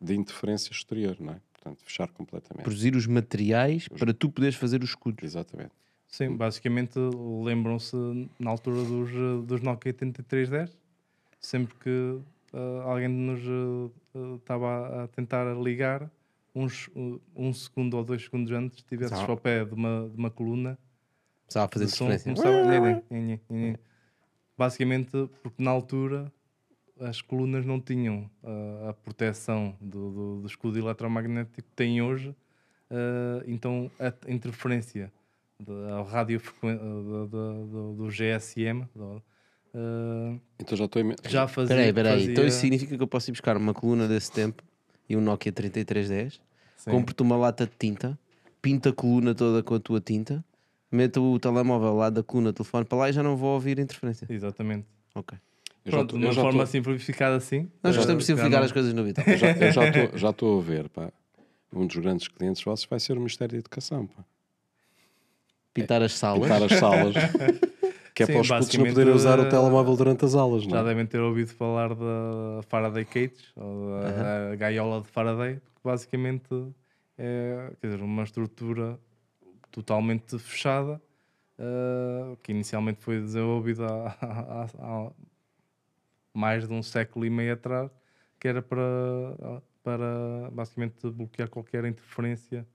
[0.00, 1.40] De interferência exterior, não é?
[1.52, 2.64] Portanto, fechar completamente.
[2.64, 3.98] Produzir os materiais os...
[3.98, 5.24] para tu poderes fazer os escudos.
[5.24, 5.72] Exatamente.
[6.06, 6.98] Sim, basicamente
[7.42, 7.96] lembram-se
[8.38, 9.10] na altura dos,
[9.46, 10.78] dos Nokia 8310,
[11.40, 12.18] sempre que
[12.52, 13.40] uh, alguém nos
[14.38, 16.08] estava uh, a tentar ligar,
[16.54, 16.90] uns,
[17.34, 20.78] um segundo ou dois segundos antes estivesses ao pé de uma, de uma coluna.
[21.46, 22.22] Começava a fazer começava,
[24.56, 25.10] Basicamente,
[25.42, 26.32] porque na altura
[27.00, 32.28] as colunas não tinham uh, a proteção do, do, do, escudo eletromagnético que têm hoje,
[32.28, 35.12] uh, então a interferência
[35.58, 38.86] da rádio do, do, do, GSM.
[39.74, 41.74] Uh, então já estou já fazia.
[41.74, 42.18] Peraí, peraí.
[42.18, 42.32] Fazia...
[42.32, 44.62] Então isso significa que eu posso ir buscar uma coluna desse tempo
[45.12, 46.40] e um Nokia 3310,
[46.90, 48.18] compro-te uma lata de tinta,
[48.62, 50.42] pinta a coluna toda com a tua tinta,
[50.90, 53.78] meto o telemóvel lá da coluna do telefone para lá e já não vou ouvir
[53.78, 54.26] interferência.
[54.28, 54.86] Exatamente.
[55.14, 55.38] Ok.
[55.84, 56.66] Pronto, de uma forma tô...
[56.66, 57.68] simplificada assim.
[57.82, 58.66] Nós gostamos de simplificar não...
[58.66, 59.24] as coisas no Vital.
[59.26, 61.12] Eu já estou a ver, pá.
[61.72, 64.24] Um dos grandes clientes vossos vai ser o Ministério da Educação, pá.
[65.74, 66.42] Pintar as salas.
[66.42, 67.14] Pintar as salas.
[68.14, 70.72] Que é Sim, para os putos não poderem usar o telemóvel durante as aulas, não
[70.72, 70.84] Já é?
[70.84, 74.56] devem ter ouvido falar da Faraday Cage, ou da uh -huh.
[74.58, 76.72] gaiola de Faraday, porque basicamente
[77.18, 78.98] é quer dizer, uma estrutura
[79.70, 81.00] totalmente fechada,
[81.58, 85.12] uh, que inicialmente foi desenvolvida há, há, há,
[86.34, 87.90] mais de um século e meio atrás,
[88.40, 92.66] que era para, para basicamente bloquear qualquer interferência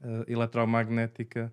[0.00, 1.52] uh, eletromagnética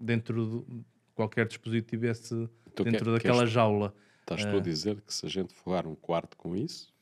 [0.00, 0.84] dentro do
[1.18, 2.32] qualquer dispositivo esse
[2.72, 3.92] Então, dentro quer- daquela queres- jaula.
[4.20, 6.92] Estás tu Ah, a dizer que se a gente forrar um quarto com isso,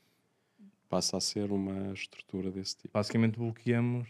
[0.88, 2.94] passa a ser uma estrutura desse tipo.
[2.94, 4.08] Basicamente bloqueamos,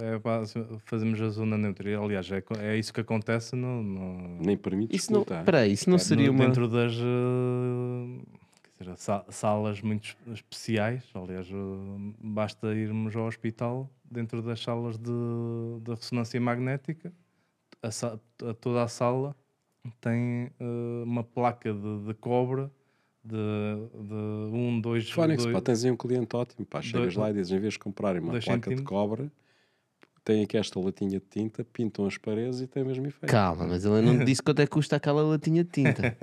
[0.00, 1.98] eh, é fazemos a zona neutra.
[2.00, 5.44] Aliás, é, é isso que acontece no, no- Nem permite Isso não- escutar.
[5.44, 8.22] peraí, isso não É, seria no- uma- Dentro das eh,
[8.78, 14.96] dizer, sa- salas muito es- especiais, aliás, eh, basta irmos ao hospital, dentro das salas
[14.96, 15.10] de,
[15.82, 17.12] de ressonância magnética,
[17.88, 19.34] a a- toda a sala
[20.00, 22.68] tem eh, uma placa de, de cobre
[23.22, 24.14] de, de
[24.54, 27.34] um, dois, Fónix, dois- pá, tens aí um cliente ótimo, pá, chegas dois- lá e
[27.34, 28.88] dizes, em vez de comprarem uma dois placa de centímetros.
[28.88, 29.30] cobre,
[30.24, 33.30] tem aqui esta latinha de tinta, pintam as paredes e tem o mesmo efeito.
[33.30, 36.16] Calma, mas ele não disse quanto é que custa aquela latinha de tinta.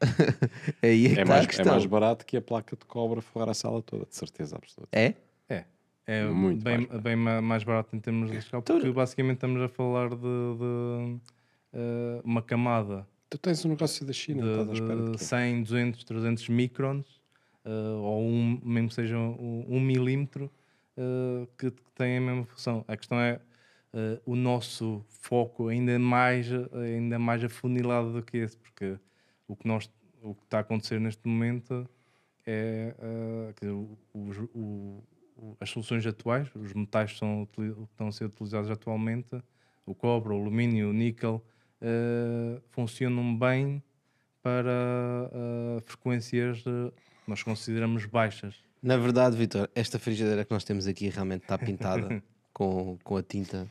[0.82, 3.48] Aí é que É mais, a é mais barato que a placa de cobre forrar
[3.50, 4.88] a sala toda, de certeza absoluta.
[4.96, 5.14] É?
[5.48, 5.64] É.
[6.06, 9.60] É Muito bem, mais bem ma- mais barato em termos de escala, porque basicamente estamos
[9.60, 11.20] a falar de, de,
[11.72, 15.24] eh, uma camada Tu tens um negócio da China, estás à espera de de quê?
[15.24, 17.20] 100, 200, 300 microns,
[17.64, 20.48] eh, ou um, mesmo que seja um, um milímetro,
[20.96, 22.84] eh, que, que tem a mesma função.
[22.86, 23.40] A questão é
[24.26, 28.98] o nosso foco ainda mais, ainda mais afunilado do que esse, porque
[29.48, 29.90] o que, nós,
[30.22, 31.88] o que está a acontecer neste momento
[32.46, 32.94] é
[33.64, 35.04] o- os- o- o-
[35.60, 39.40] as soluções atuais, os metais que são que estão a ser utilizados atualmente,
[39.84, 41.44] o cobre, o alumínio, o níquel,
[41.80, 43.82] eh, funcionam bem
[44.42, 46.92] para eh, frequências eh,
[47.26, 48.54] nós consideramos baixas.
[48.82, 52.22] Na verdade, Vitor, esta frigideira que nós temos aqui realmente está pintada
[52.52, 53.66] com, com a tinta,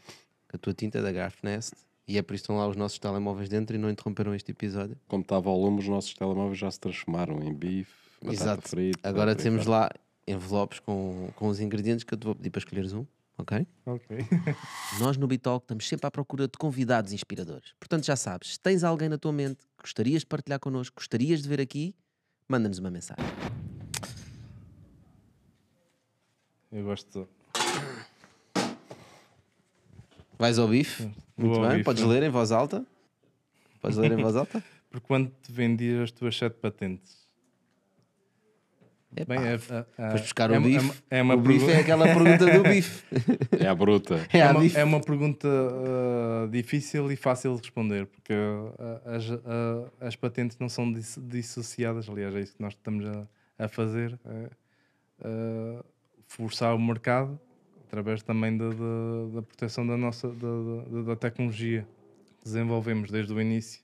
[0.53, 1.73] a tua tinta da Garf Nest,
[2.07, 4.51] e é por isso que estão lá os nossos telemóveis dentro e não interromperam este
[4.51, 4.97] episódio.
[5.07, 7.91] Como estava ao lume, os nossos telemóveis já se transformaram em bife,
[8.21, 8.69] batata Exato.
[8.69, 9.09] frita.
[9.09, 9.89] Agora temos lá
[10.27, 13.05] envelopes com, com os ingredientes que eu te vou pedir para escolheres um,
[13.37, 13.65] ok?
[13.85, 14.17] Ok.
[14.99, 17.73] Nós no Bitalk estamos sempre à procura de convidados inspiradores.
[17.79, 21.41] Portanto, já sabes, se tens alguém na tua mente que gostarias de partilhar connosco, gostarias
[21.41, 21.93] de ver aqui,
[22.47, 23.25] manda-nos uma mensagem.
[26.71, 27.27] Eu gosto.
[30.37, 31.03] Vais ao bife?
[31.37, 31.83] Vou Muito ao bem, bife.
[31.85, 32.85] podes ler em voz alta?
[33.79, 34.63] Podes ler em voz alta?
[34.89, 37.24] Por quanto te vendi as tuas sete patentes?
[39.17, 41.01] Epá, Bem, é- é- Foste buscar é o bife.
[41.09, 43.03] É uma o bife é aquela pergunta do bife.
[43.59, 44.15] É a bruta.
[44.33, 44.77] É É, a uma, bife.
[44.77, 48.33] é uma pergunta ah, difícil e fácil de responder, porque
[48.77, 52.09] ah, as, ah, as patentes não são dis- dissociadas.
[52.09, 54.19] Aliás, é isso que nós estamos a, a fazer:
[55.23, 55.83] é,
[56.27, 57.39] forçar o mercado
[57.87, 61.87] através também da, da, da proteção da nossa da, da- da tecnologia
[62.39, 63.81] que desenvolvemos desde o início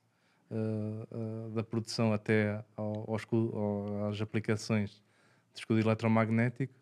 [1.56, 5.02] da produção até ao, ao escudo- ao- às aplicações
[5.56, 6.74] escudo eletromagnético.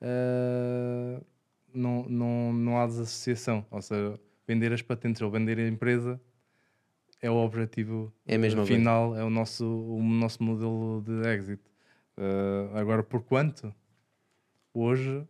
[0.00, 1.20] ah,
[1.74, 3.66] não, não, não há desassociação.
[3.70, 6.20] Ou seja, vender as patentes ou vender a empresa
[7.20, 11.60] é o objetivo É final, é o nosso, o nosso modelo de exit.
[12.16, 13.74] Eh, agora, por quanto?
[14.72, 15.26] Hoje,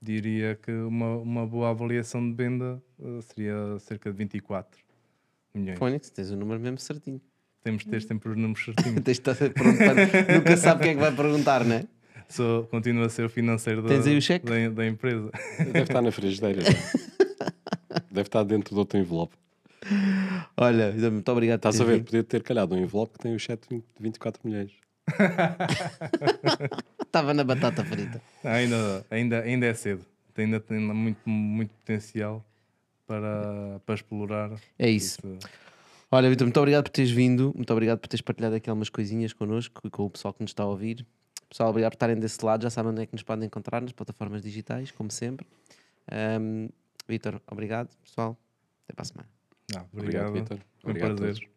[0.00, 4.84] diria que uma, uma boa avaliação de venda eh, seria cerca de 24
[5.54, 5.78] milhões.
[5.78, 7.20] Fónix, tens o número mesmo certinho.
[7.64, 9.00] Temos de ter sempre os números certinhos.
[9.02, 11.84] Tens de estar pronto para- Nunca sabe o que é que vai perguntar, não é?
[12.28, 14.46] Sou, continuo a ser o financeiro da, Tens aí o cheque?
[14.46, 15.30] da, da empresa.
[15.58, 16.60] Deve estar na frigideira.
[16.62, 16.70] já.
[18.10, 19.34] Deve estar dentro de outro envelope.
[20.56, 21.96] Olha, muito obrigado por Estás a teres ver?
[21.98, 22.04] vindo.
[22.06, 24.70] Podia ter calhado um envelope que tem os 7 de 24 milhões.
[27.04, 28.20] Estava na batata frita.
[28.42, 30.04] ainda, ainda, ainda é cedo.
[30.36, 32.44] Ainda tem muito, muito potencial
[33.06, 34.50] para, para explorar.
[34.78, 35.18] É isso.
[36.14, 39.32] Olha, Vitor, muito obrigado por teres vindo, muito obrigado por teres partilhado aqui algumas coisinhas
[39.32, 41.04] connosco e com o pessoal que nos está a ouvir.
[41.48, 43.90] Pessoal, obrigado por estarem desse lado, já sabem onde é que nos podem encontrar, nas
[43.90, 45.44] plataformas digitais, como sempre.
[46.08, 46.68] Ahm,
[47.08, 48.38] Vitor, obrigado, pessoal.
[48.84, 49.28] Até para a semana.
[49.76, 50.58] Ah, obrigado, Vitor.
[50.78, 51.48] Foi um Obrigado prazer.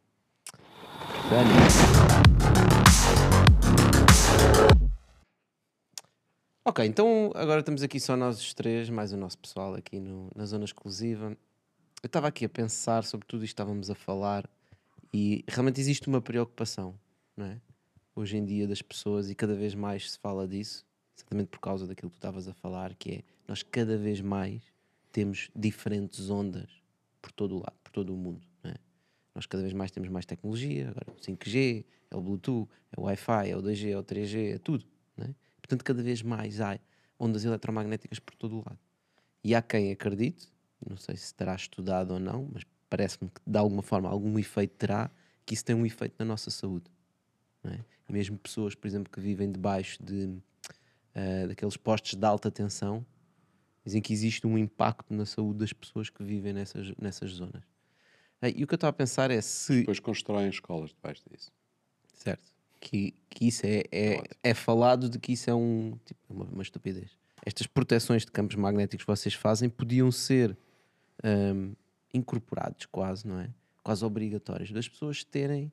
[6.65, 10.29] Ok, então agora estamos aqui só nós os três, mais o nosso pessoal aqui no-
[10.35, 11.37] na zona exclusiva.
[12.03, 14.47] Eu estava aqui a pensar sobre tudo isto estávamos a falar
[15.11, 16.93] e realmente existe uma preocupação,
[17.35, 17.59] não é?
[18.15, 20.85] Hoje em dia das pessoas e cada vez mais se fala disso,
[21.17, 24.61] exatamente por causa daquilo que tu estavas a falar, que é nós cada vez mais
[25.11, 26.69] temos diferentes ondas
[27.19, 28.75] por todo o lado, por todo o mundo, não é?
[29.33, 33.05] Nós cada vez mais temos mais tecnologia, agora o 5G, é o Bluetooth, é o
[33.05, 34.85] Wi-Fi, é o 2G, é o 3G, é tudo,
[35.17, 35.35] não é?
[35.59, 36.79] Portanto, cada vez mais há
[37.19, 38.79] ondas eletromagnéticas por todo o lado.
[39.43, 40.47] E há quem acredite,
[40.87, 44.75] não sei se terá estudado ou não, mas parece-me que de alguma forma algum efeito
[44.75, 45.09] terá,
[45.45, 46.91] que isso tem um efeito na nossa saúde.
[47.63, 47.79] é?
[48.07, 50.37] E mesmo pessoas, por exemplo, que vivem debaixo de,
[51.15, 53.05] ah, daqueles postos de alta tensão,
[53.83, 57.63] dizem que existe um impacto na saúde das pessoas que vivem nessas, nessas zonas.
[58.55, 59.79] E o que eu estava a pensar é se.
[59.79, 61.51] Depois constroem escolas debaixo disso.
[62.13, 62.53] Certo.
[62.79, 66.61] Que, que isso é, é, é falado de que isso é um, tipo, uma, uma
[66.61, 67.17] estupidez.
[67.43, 70.55] Estas proteções de campos magnéticos que vocês fazem podiam ser
[71.23, 71.73] hum,
[72.13, 73.49] incorporados quase, não é?
[73.83, 75.71] Quase obrigatórios das pessoas terem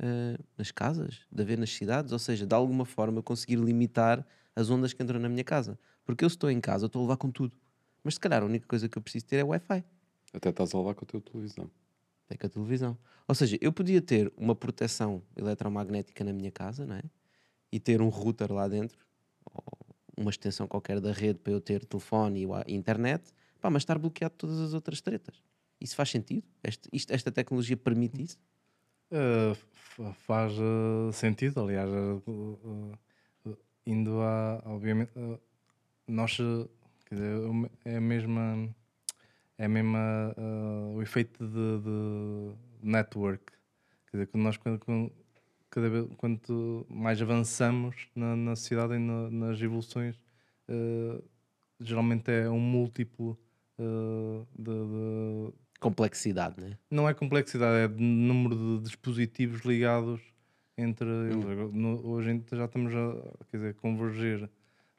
[0.00, 4.24] ah, nas casas, de haver nas cidades, ou seja, de alguma forma conseguir limitar
[4.54, 5.78] as ondas que entram na minha casa.
[6.04, 7.56] Porque eu se estou em casa, estou a levar com tudo.
[8.02, 9.84] Mas se calhar a única coisa que eu preciso ter é Wi-Fi.
[10.32, 11.70] Até estás a levar com a tua televisão.
[12.26, 12.98] Até com a televisão.
[13.26, 17.02] Ou seja, eu podia ter uma proteção eletromagnética na minha casa, não é?
[17.70, 18.98] E ter um router lá dentro,
[20.16, 24.34] uma extensão qualquer da rede para eu ter telefone e internet, pá, mas estar bloqueado
[24.36, 25.42] todas as outras tretas.
[25.80, 26.44] Isso faz sentido?
[26.62, 28.38] Este- isto- esta tecnologia permite isso?
[29.10, 32.98] Uh, fa- faz uh, sentido, aliás, uh,
[33.86, 35.10] indo a, obviamente,
[36.06, 36.36] nós,
[37.06, 37.38] quer dizer,
[37.84, 38.68] é a mesma,
[39.56, 40.34] é a mesma,
[40.94, 43.44] o efeito de, de network,
[44.10, 45.10] quer dizer, quando nós, quando,
[45.70, 50.20] cada vez, quanto mais avançamos na, na sociedade e na- nas evoluções,
[51.80, 53.38] geralmente é um múltiplo
[53.78, 54.72] uh, de-
[55.52, 56.76] de, Complexidade, né?
[56.90, 60.20] não é complexidade, é de número de dispositivos ligados
[60.76, 61.44] entre eles.
[61.44, 64.50] Agora, no- hoje em dia já estamos a quer dizer, converger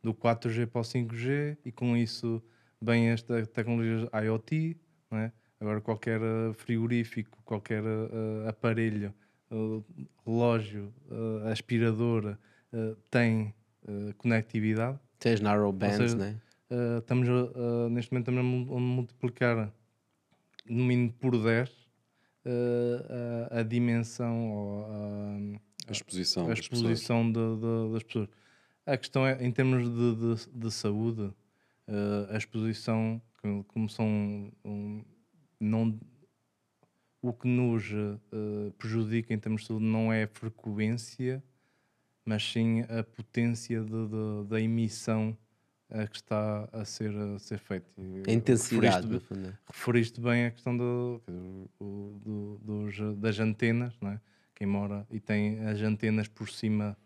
[0.02, 2.42] do 4G para o 5G e com isso
[2.82, 4.78] vem esta tecnologia IoT,
[5.12, 5.34] não é?
[5.60, 9.14] Agora qualquer eh, frigorífico, qualquer eh, aparelho,
[9.52, 9.82] eh,
[10.26, 12.40] relógio, eh, aspiradora
[12.72, 13.54] eh, tem
[13.86, 14.98] eh, conectividade.
[15.20, 16.40] Tens narrow Ou bands, seja, né?
[16.70, 19.74] Eh, estamos a, a- neste momento estamos a mu- a multiplicar
[20.66, 21.70] no mínimo por 10
[22.46, 28.30] eh, a, a dimensão ou a, A exposição a das exposição de- de- das pessoas.
[28.86, 31.32] A questão é, em termos de, de, de saúde,
[32.32, 33.22] a exposição,
[33.68, 35.04] como- são um,
[35.60, 36.00] não,
[37.22, 37.84] o que nos
[38.78, 41.44] prejudica em termos de saúde não é a frequência,
[42.26, 43.84] mas sim a potência
[44.48, 45.38] da emissão
[45.90, 47.90] a que está a ser, a ser feita.
[47.98, 49.54] E A intensidade, referiste- né?
[49.68, 51.22] Referiste bem a questão do,
[51.80, 54.22] do- dos, das antenas, não é?
[54.56, 56.98] quem mora e tem as antenas por cima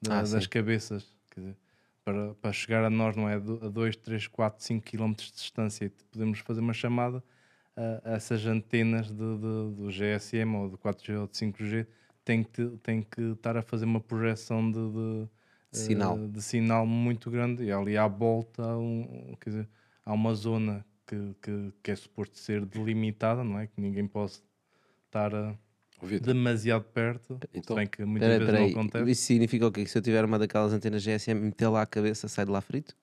[0.00, 0.48] da- Ah, das sim.
[0.48, 1.56] cabeças, dizer,
[2.04, 3.38] para, para chegar a nós, não é?
[3.38, 7.22] Do- A 2, 3, 4, 5 km de distância e podemos fazer uma chamada
[7.76, 11.86] a, a essas antenas de, de- do GSM ou do 4G ou de 5G
[12.24, 15.28] tem que, tem que estar a fazer uma projeção de, de,
[15.72, 16.18] Sinal.
[16.18, 19.68] eh, de sinal muito grande e ali à volta há, um, dizer,
[20.04, 23.66] há uma zona que, que, que é suposto ser delimitada, não é?
[23.66, 24.42] Que ninguém possa
[25.06, 25.56] estar a-
[26.22, 29.10] demasiado perto, Então, se bem que muitas Peraí, vezes não acontece.
[29.10, 29.84] Isso significa o quê?
[29.84, 32.60] Que se eu tiver uma daquelas antenas GSM, meter lá a cabeça, sai de lá
[32.60, 32.96] frito?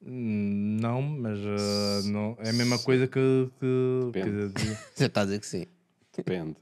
[0.00, 3.20] Hum, Não, mas uh, não, é a mesma coisa que.
[3.60, 4.48] que Depende.
[4.54, 5.66] dizer, Você está a dizer que sim.
[6.16, 6.56] Depende.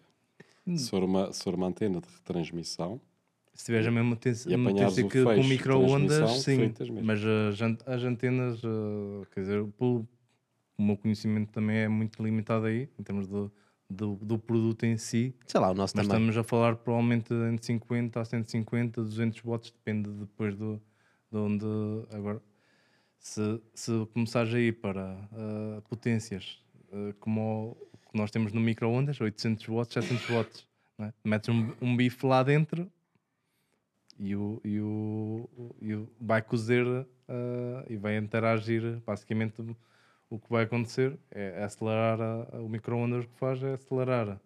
[0.77, 3.01] se, for uma, se for uma antena de retransmissão,
[3.57, 4.51] Se tiveres a mesma potência,
[5.09, 6.75] que com de micro-ondas, sim.
[7.03, 10.07] Mas as, an- as antenas, uh, quer dizer, pelo,
[10.77, 13.51] o meu conhecimento também é muito limitado aí, em termos do,
[13.89, 15.35] do, do produto em si.
[15.47, 16.23] Sei lá, o nosso Mas também.
[16.29, 20.81] estamos a falar provavelmente entre 50 a 150, 200 watts, depende depois do,
[21.33, 21.65] de onde.
[22.11, 22.43] Agora,
[23.19, 28.61] se, se começares a ir para uh, potências uh, como o que nós temos no
[28.61, 30.67] micro-ondas, 800 watts, 700 watts,
[30.99, 31.13] não é?
[31.25, 32.91] metes um, um bife lá dentro
[34.19, 35.49] e, o, e, o,
[35.81, 37.07] e o vai cozer uh,
[37.89, 39.01] e vai interagir.
[39.07, 39.63] Basicamente,
[40.31, 43.25] o que vai acontecer é acelerar a- o micro-ondas.
[43.25, 44.41] O que faz é acelerar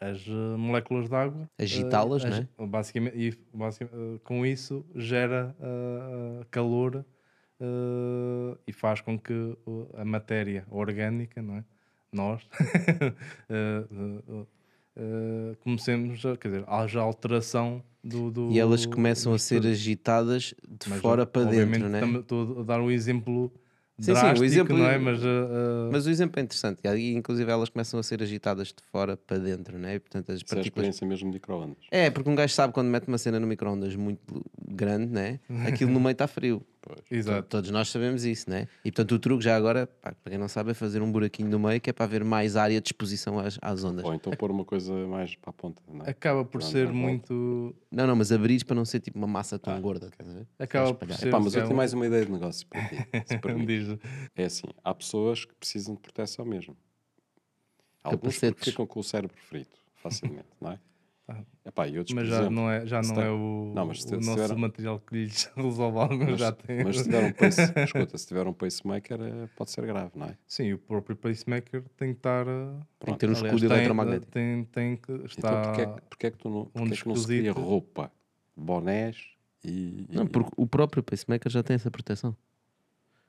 [0.00, 5.54] as uh, moléculas de água, Agitá-las, uh, agi- Basicamente, e basicamente, uh, com isso gera
[6.50, 7.04] calor
[8.66, 9.56] e faz com que
[9.94, 11.64] a matéria orgânica, não é?
[12.12, 12.46] nós,
[15.60, 20.88] comecemos a, quer dizer, haja alteração do, do E elas começam a ser agitadas de
[20.88, 22.00] Mas, fora para dentro, né?
[22.18, 23.52] Estou a dar um exemplo
[23.98, 24.98] Sim, sim, drástico, o exemplo, não é?
[24.98, 26.80] Mas, uh, mas o exemplo é interessante.
[26.84, 29.94] E inclusive, elas começam a ser agitadas de fora para dentro, né?
[29.94, 30.66] E, portanto, as isso é a partículas.
[30.66, 31.78] experiência mesmo de micro-ondas.
[31.90, 35.40] É, porque um gajo sabe quando mete uma cena no micro-ondas muito grande, né?
[35.66, 36.62] Aquilo no meio está frio.
[37.10, 37.42] Exato.
[37.42, 38.68] To- Todos nós sabemos isso, né?
[38.84, 41.48] E portanto, o truque já agora, pá, para quem não sabe, é fazer um buraquinho
[41.48, 44.04] no meio que é para haver mais área de exposição às, às ondas.
[44.04, 45.82] Ou então pôr uma coisa mais para a ponta.
[45.88, 46.10] Não é?
[46.10, 46.98] acaba por Pronto, ser volta.
[46.98, 47.74] muito.
[47.90, 50.06] Não, não, mas abrir para não ser tipo uma massa tão gorda.
[50.06, 50.46] estás a ver?
[50.58, 52.96] Acaba por ser- Epá, mas eu é tenho mais uma ideia de negócio para ti.
[53.26, 53.66] se permites.
[53.88, 53.98] Diz.
[54.36, 56.76] é assim: há pessoas que precisam de proteção mesmo.
[58.04, 60.78] Alguns ficam com o cérebro frito facilmente, não é?
[61.64, 64.02] Epá, e outros, mas já exemplo, não é, já não tem- é o, Não, mas
[64.02, 66.84] se- o se nosso tiver- material que lhes resolve algo, Mas, já tem.
[66.84, 70.26] mas se tiver um pace, escuta, se tiver um pacemaker eh, pode ser grave, não
[70.26, 70.38] é?
[70.46, 72.46] Sim, o próprio pacemaker tem que estar.
[72.46, 74.30] uh, Tem que ter um escudo eletromagnético.
[74.30, 75.48] Tem, tem que estar.
[75.48, 77.52] Então porquê, é que- porquê é que tu não, um é que não se cria
[77.52, 78.12] roupa,
[78.56, 79.16] bonés
[79.64, 80.06] e...
[80.12, 82.36] Não, porque o próprio pacemaker já tem essa proteção.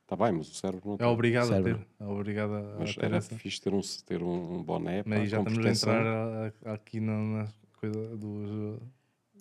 [0.03, 1.07] Está bem, mas o cérebro não É tem.
[1.07, 1.79] obrigado a ter.
[1.99, 3.35] É obrigado a Mas ter era essa.
[3.37, 7.45] fixe ter um, ter um, boné Mas já estamos a entrar aqui na
[7.78, 8.80] coisa dos.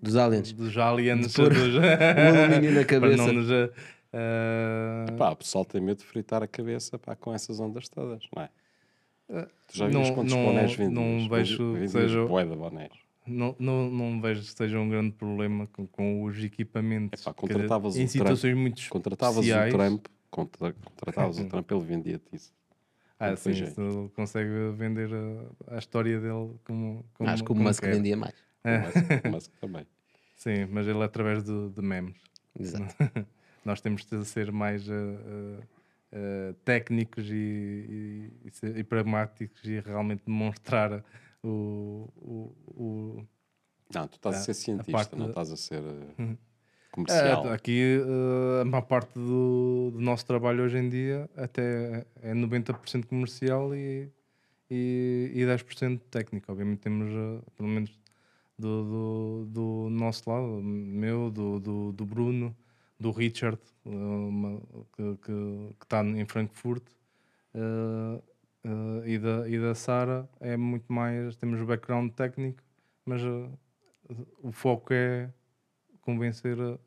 [0.03, 0.53] Dos aliens.
[0.53, 1.21] Dos aliens.
[1.27, 3.27] Dos- o alumínio na Para cabeça.
[3.27, 3.73] não nos, uh,
[4.13, 8.23] uh, Pá, o pessoal tem medo de fritar a cabeça pá, com essas ondas todas,
[8.35, 8.49] não é?
[9.29, 10.93] Eh, Tu já vias não- quantos não- bonés vendias?
[10.93, 12.91] não vejo seja- de bonés.
[13.27, 17.21] Não, não, não vejo que seja um grande problema com, com os equipamentos.
[17.23, 19.75] Epá, dizer, contratavas em situações Trump, muito contratavas especiais.
[19.75, 22.53] o Trump, contra, contratavas o Trump, ele vendia-te isso.
[23.19, 27.63] Ah, sim, ele consegue vender a, a história dele como, como Acho que o como
[27.69, 27.95] Musk quer.
[27.95, 28.35] vendia mais.
[28.63, 28.77] É.
[28.79, 29.87] O Musk- o Musk também.
[30.35, 32.17] Sim, mas ele é através de, de memes.
[32.59, 32.95] Exato.
[33.65, 35.61] Nós temos de ser mais uh, uh,
[36.13, 41.03] uh, técnicos e, e, e e pragmáticos e realmente demonstrar
[41.43, 42.09] o.
[42.17, 43.27] o, o
[43.95, 45.83] Não, tu estás a ser cientista, parte não estás a ser
[46.19, 46.37] Uhum.
[46.97, 47.47] Comercial.
[47.47, 52.35] É, aqui uh, a maior parte do, do nosso trabalho hoje em dia até é
[52.35, 54.11] 90% comercial e,
[54.69, 56.51] e, e 10% técnico.
[56.51, 57.91] Obviamente temos, uh, pelo menos
[58.59, 62.57] do, do, do nosso lado, meu, do, do, do Bruno,
[62.99, 64.61] do Richard, uma-
[64.97, 66.83] que que está em Frankfurt,
[67.55, 68.23] uh,
[68.65, 71.37] uh, e da, e da Sara, é muito mais.
[71.37, 72.63] Temos o background técnico,
[73.05, 73.51] mas uh,
[74.43, 75.31] o foco é
[76.07, 76.79] convencer uh,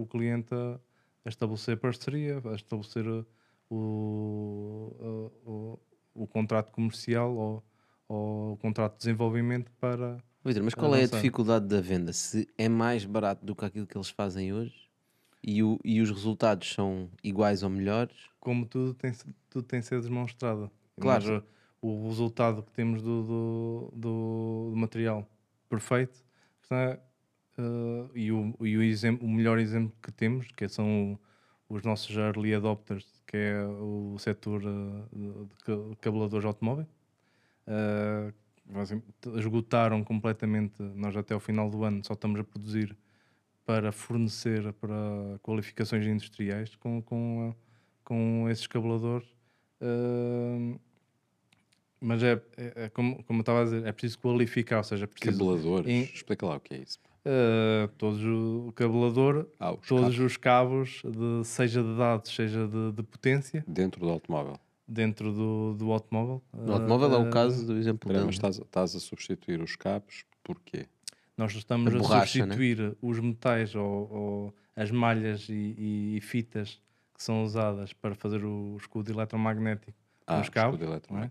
[0.00, 0.80] o cliente a,
[1.24, 3.26] a estabelecer parceria, a estabelecer uh,
[3.68, 4.96] o,
[5.44, 7.64] uh, o, o contrato comercial ou,
[8.08, 10.18] ou o contrato de desenvolvimento para.
[10.44, 12.12] Vitor, mas qual é a dificuldade da venda?
[12.12, 14.88] Se é mais barato do que aquilo que eles fazem hoje
[15.42, 18.16] e, o- e os resultados são iguais ou melhores?
[18.38, 19.12] Como tudo tem,
[19.50, 20.70] tudo tem ser demonstrado.
[20.98, 21.38] Claro.
[21.38, 25.26] Uh, o resultado que temos do, do, do- material
[25.68, 26.22] perfeito
[27.60, 31.18] uh, e, o, e o, exemplo, o melhor exemplo que temos, que são
[31.68, 36.86] os nossos early adopters, que é o setor uh, de, de ca- cabeladores de automóvel.
[37.66, 38.32] Uh,
[39.36, 40.74] esgotaram completamente.
[40.94, 42.96] Nós, até ao final do ano, só estamos a produzir
[43.64, 47.54] para fornecer para qualificações industriais com, com,
[48.04, 49.28] com esses cabeladores.
[49.80, 50.78] Uh,
[52.00, 55.04] mas é, é- é como, como eu estava a dizer, é preciso qualificar, ou seja,
[55.04, 55.38] é preciso.
[55.38, 56.98] Cabeladores, em- explica lá o que é isso.
[57.30, 60.18] Uh, todos o, cabelador, Ah, os todos cabos.
[60.18, 64.54] os cabos, de, seja de dados, seja de, de potência, Dentro do automóvel.
[64.88, 66.42] dentro do, do automóvel.
[66.52, 70.24] No automóvel é o Uh, caso do exemplo mas estás, estás a substituir os cabos
[70.42, 70.86] porquê?
[71.36, 72.54] Nós estamos A a, borracha, né?
[72.54, 76.80] substituir os metais ou, ou as malhas e, e- e fitas
[77.14, 79.96] que são usadas para fazer o escudo eletromagnético
[80.34, 80.78] Ah, nos cabos,
[81.18, 81.26] é?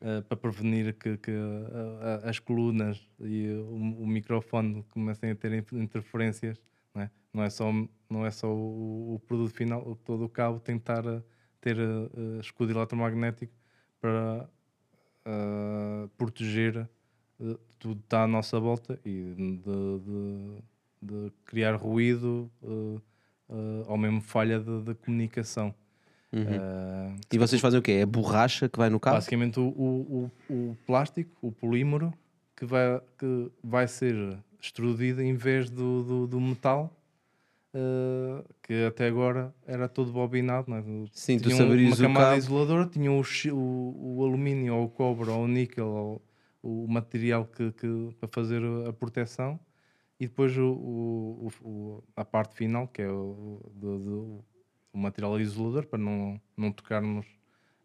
[0.00, 5.34] Uh, para prevenir que, que, uh, uh, as colunas e o, o microfone comecem a
[5.34, 6.60] ter in- interferências.
[6.94, 7.72] Não é, não é só,
[8.08, 11.22] não é só o, o produto final, todo o cabo tem que estar a
[11.60, 13.52] ter uh, escudo eletromagnético
[14.00, 14.48] para
[15.26, 16.88] uh, proteger
[17.40, 20.62] uh, tudo que está à nossa volta e de, de-
[21.02, 23.00] de criar ruído uh,
[23.86, 25.74] ou mesmo falha de, de comunicação.
[26.36, 27.14] Uhum.
[27.14, 27.92] Uh, E vocês fazem o quê?
[27.92, 29.16] É a borracha que vai no cabo?
[29.16, 32.12] Basicamente o, o, o, plástico, o polímero,
[32.56, 36.92] que vai, que vai ser extrudido em vez do, do, do metal,
[37.74, 40.70] eh, que até agora era todo bobinado.
[40.70, 40.82] Não é?
[41.12, 43.22] Sim, tu Tinha um- saberias uma camada isoladora, tinha o,
[43.52, 46.22] o, o alumínio, ou o cobre, ou o níquel, ou
[46.62, 49.58] o material que, que, para fazer a proteção,
[50.18, 54.44] e depois o, o- o- a parte final, que é o, do- do-
[54.96, 57.26] o material isolador, para não, não tocarmos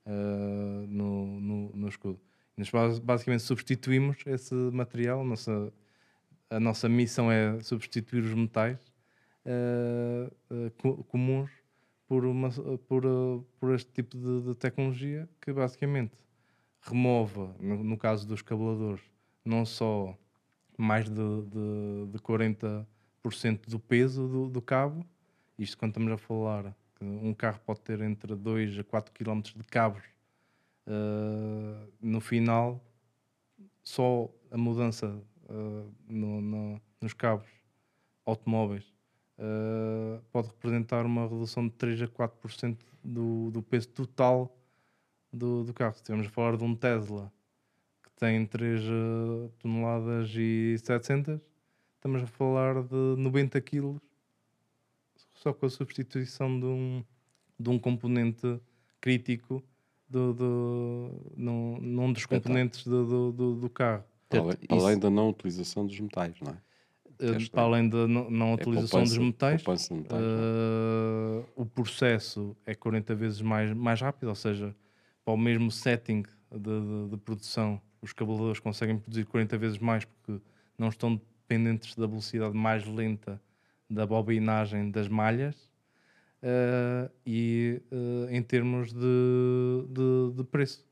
[0.05, 2.19] eh, no, no, no escudo.
[2.55, 5.73] Nós bas- basicamente substituímos esse material, a nossa,
[6.49, 8.79] a nossa missão é substituir os metais
[10.77, 11.49] co- comuns
[12.07, 12.49] por, uma,
[12.87, 13.03] por,
[13.59, 16.13] por este tipo de, de tecnologia que basicamente
[16.81, 19.01] remove, no, no caso dos cabeladores,
[19.43, 20.17] não só
[20.77, 25.05] mais de, de, de 40% do peso do, do cabo,
[25.57, 29.41] isto quando estamos a falar que um carro pode ter entre 2 a 4 km
[29.41, 30.03] de cabos,
[30.85, 32.79] eh, no final
[33.83, 37.47] só a mudança eh, no- no- nos cabos
[38.23, 38.93] automóveis
[39.39, 44.55] eh, pode representar uma redução de 3 a 4% do, do peso total
[45.33, 45.93] do, do carro.
[45.93, 47.33] Se estivermos a falar de um Tesla
[48.03, 51.39] que tem 3 uh, toneladas e 700,
[51.95, 53.99] estamos a falar de 90 quilos
[55.41, 57.03] só com a substituição de um,
[57.59, 58.59] de um componente
[58.99, 59.63] crítico
[60.07, 64.03] do, do, num, num dos componentes do, do, do, do carro.
[64.29, 66.57] Para além, além da não utilização dos metais, não é?
[67.23, 72.73] Uh, para além da não, não É utilização dos metais, metais, uh, o processo é
[72.73, 74.75] 40 vezes mais, mais rápido, ou seja,
[75.23, 80.03] para o mesmo setting de, de, de produção, os cabeladores conseguem produzir 40 vezes mais
[80.03, 80.41] porque
[80.77, 83.39] não estão dependentes da velocidade mais lenta
[83.91, 85.69] da bobinagem das malhas
[86.41, 88.99] uh, e uh, em termos de,
[89.89, 90.87] de, de preço,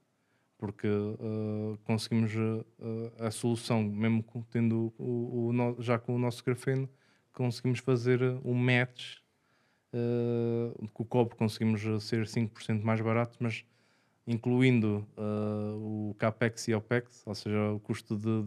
[0.58, 2.32] porque uh, conseguimos
[3.20, 6.90] a solução, mesmo tendo o, o já com o nosso grafeno,
[7.32, 9.18] conseguimos fazer um match
[10.94, 13.66] com o cobre conseguimos ser 5% mais barato, mas
[14.28, 18.44] incluindo o CAPEX e OPEX, ou seja, o custo de,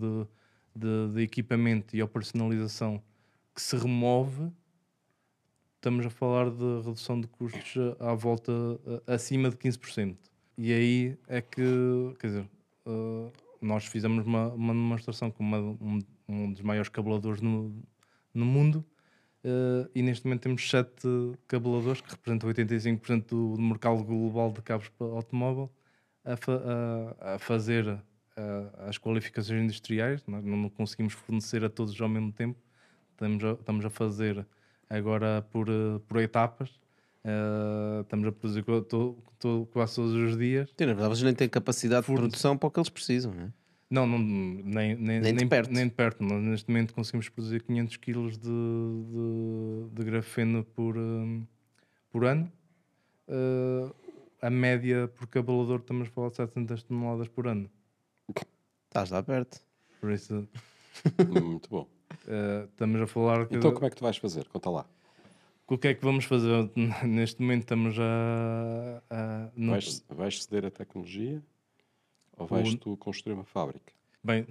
[0.76, 3.02] de- de equipamento e operacionalização
[3.54, 4.50] que se remove,
[5.76, 8.52] estamos a falar de redução de custos à volta
[9.06, 10.16] acima de 15%.
[10.56, 11.62] E aí é que,
[12.18, 12.50] quer dizer,
[12.86, 15.98] eh, nós fizemos uma, uma demonstração com uma- um,
[16.28, 17.74] um dos maiores cabeladores no,
[18.34, 18.84] no mundo
[19.44, 21.08] eh, e neste momento temos sete
[21.48, 25.70] cabeladores que representam 85% do, do mercado global de cabos para automóvel
[26.24, 26.62] a, fa-
[27.20, 27.86] a- a fazer
[28.36, 30.22] eh, as qualificações industriais.
[30.26, 32.58] Não conseguimos fornecer a todos ao mesmo tempo.
[33.22, 34.46] Estamos a, estamos a fazer
[34.90, 36.70] agora por, eh, por etapas.
[37.22, 40.68] Eh, estamos a produzir quase todos os dias.
[40.76, 43.44] Sim, na verdade, vocês nem têm capacidade de produção para o que eles precisam, não
[43.44, 43.52] é?
[43.88, 45.70] Não, não nem, nem, Nem de perto.
[45.70, 46.24] Nem de perto.
[46.24, 51.46] Nós, neste momento conseguimos produzir 500 kg de, de, de grafeno por, hum,
[52.10, 52.50] por ano.
[53.28, 53.92] Eh,
[54.40, 57.70] a média por cabelador estamos a falar de 700 toneladas por ano.
[58.88, 59.60] Estás lá perto.
[60.00, 60.48] Por isso,
[61.42, 61.88] Muito bom.
[62.26, 63.56] Eh, estamos a falar que.
[63.56, 64.46] Então como é que tu vais fazer?
[64.48, 64.86] Conta lá.
[65.66, 66.70] O que é que vamos fazer?
[67.06, 69.02] Neste momento estamos a.
[69.10, 71.42] a no- Vais, vais ceder a tecnologia
[72.36, 73.92] ou vais O- tu construir uma fábrica?
[74.24, 74.46] Bem,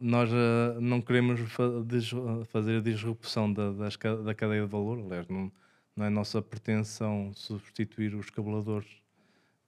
[0.00, 1.82] nós eh, não queremos fa-
[2.50, 5.50] fazer a disrupção da, da cadeia de valor, aliás, não,
[5.96, 8.86] não é nossa pretensão substituir os cabeladores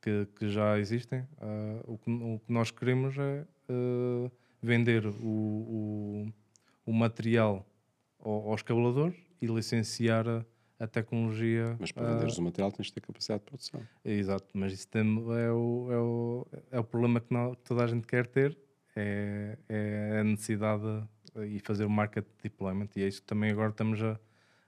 [0.01, 1.27] que, que já existem.
[1.41, 4.31] Ah, o, que, o que nós queremos é eh,
[4.63, 6.33] vender o, o,
[6.91, 7.65] o material
[8.19, 10.45] ao- aos cabeladores e licenciar a,
[10.79, 11.77] a tecnologia.
[11.79, 13.81] Mas para ah, venderes o material tens de ter capacidade de produção.
[14.05, 17.85] Exato, mas isso tem- é, o, é, o, é o problema que, não- que toda
[17.85, 18.59] a gente quer ter,
[18.97, 23.51] é, é a necessidade de- e fazer o market deployment, e é isso que também
[23.53, 24.19] agora estamos a,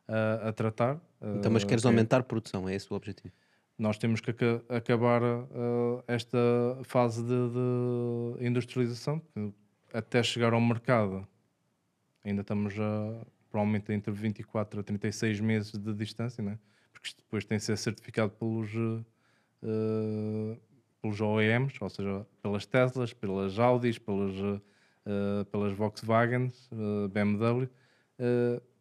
[0.06, 1.00] a, a tratar.
[1.38, 3.34] Então, mas Uh, queres que é- aumentar a produção, é esse o objetivo?
[3.78, 6.38] Nós temos que aca- acabar uh, esta
[6.84, 7.28] fase de,
[8.38, 9.20] de industrialização,
[9.92, 11.26] até chegar ao mercado,
[12.24, 16.58] ainda estamos a, provavelmente entre 24 a 36 meses de distância, né?
[16.92, 20.56] porque isto depois tem que ser certificado pelos, uh,
[21.00, 27.68] pelos OEMs, ou seja, pelas Teslas, pelas Audis, pelas, uh, pelas Volkswagens, uh, BMW,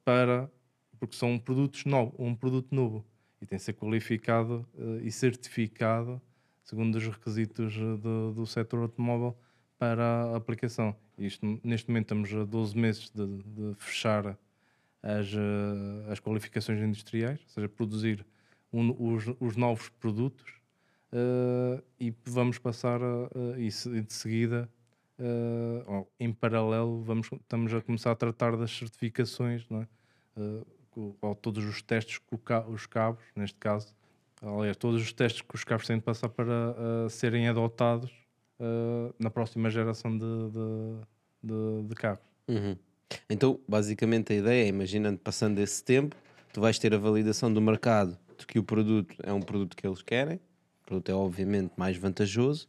[0.05, 0.51] para,
[0.99, 3.03] porque são produtos novos, um produto novo
[3.41, 4.67] e tem que ser qualificado
[5.01, 6.21] e certificado
[6.63, 9.37] segundo os requisitos do, do setor automóvel
[9.81, 10.95] para a aplicação.
[11.17, 14.37] Isto, neste momento estamos a 12 meses de, de fechar
[15.01, 18.23] as, uh, as qualificações industriais, ou seja, produzir
[18.71, 20.51] um- os, os novos produtos
[21.11, 23.69] uh, e vamos passar a- e
[24.03, 24.69] de seguida,
[25.17, 29.87] uh, em paralelo, vamos, estamos a começar a tratar das certificações, não é?
[30.39, 32.35] Uh, ou todos os testes que
[32.69, 33.95] os cabos, neste caso,
[34.43, 38.11] aliás, todos os testes que os cabos têm de passar para uh, serem adotados
[38.61, 40.95] uh, na próxima geração de, de,
[41.43, 42.23] de- de carros.
[42.47, 42.75] Uhum.
[43.29, 46.15] Então, basicamente, a ideia é, imaginando, passando esse tempo,
[46.53, 49.85] tu vais ter a validação do mercado de que o produto é um produto que
[49.85, 52.67] eles querem, o produto é obviamente mais vantajoso,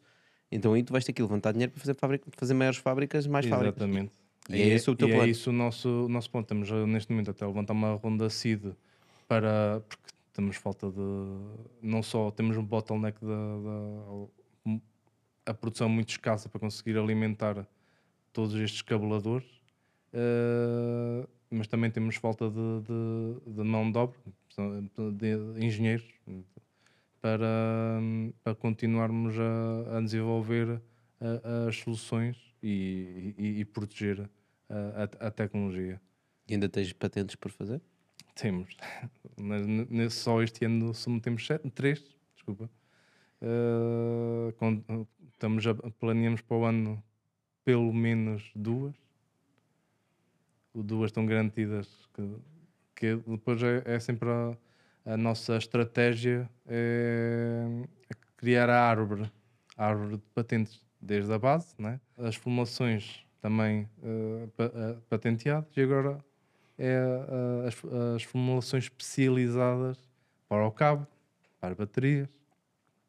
[0.51, 3.47] então aí tu vais ter que levantar dinheiro para fazer, fábrica, fazer maiores fábricas, mais
[3.47, 3.77] fábricas.
[3.77, 4.13] Exatamente.
[4.51, 5.27] E, é esse o teu e plano.
[5.27, 6.45] É isso o nosso, o nosso ponto.
[6.45, 8.73] Estamos a, neste momento até a levantar uma ronda seed
[9.29, 9.81] para.
[9.89, 11.01] Porque temos falta de.
[11.81, 14.27] Não só temos um bottleneck da.
[15.47, 17.67] A produção muito escassa para conseguir alimentar
[18.33, 19.47] todos estes cabeladores,
[20.13, 24.19] eh, mas também temos falta de, de, de mão de obra,
[25.19, 26.07] de engenheiros,
[27.21, 28.01] para,
[28.43, 30.81] para continuarmos a, a desenvolver
[31.21, 34.29] a- as soluções e, e- e proteger
[34.69, 36.01] a, a- tecnologia.
[36.49, 37.81] E ainda tens patentes por fazer?
[38.35, 38.77] Temos.
[40.11, 42.03] Só este ano submetemos sete, três,
[42.35, 42.69] desculpa.
[43.41, 45.07] Uh, com-
[45.43, 47.03] estamos a, planeamos para o ano
[47.65, 48.95] pelo menos duas.
[50.73, 51.89] Duas estão garantidas.
[52.15, 52.37] Que,
[52.95, 54.57] que depois é, é sempre a,
[55.05, 57.67] a nossa estratégia é,
[58.09, 59.31] é criar a árvore,
[59.77, 62.01] a árvore de patentes, desde a base, né?
[62.17, 66.25] as formulações também uh, pa, uh, patenteadas, e agora
[66.79, 69.99] é uh, as, as formulações especializadas
[70.49, 71.05] para o cabo,
[71.61, 72.29] para baterias,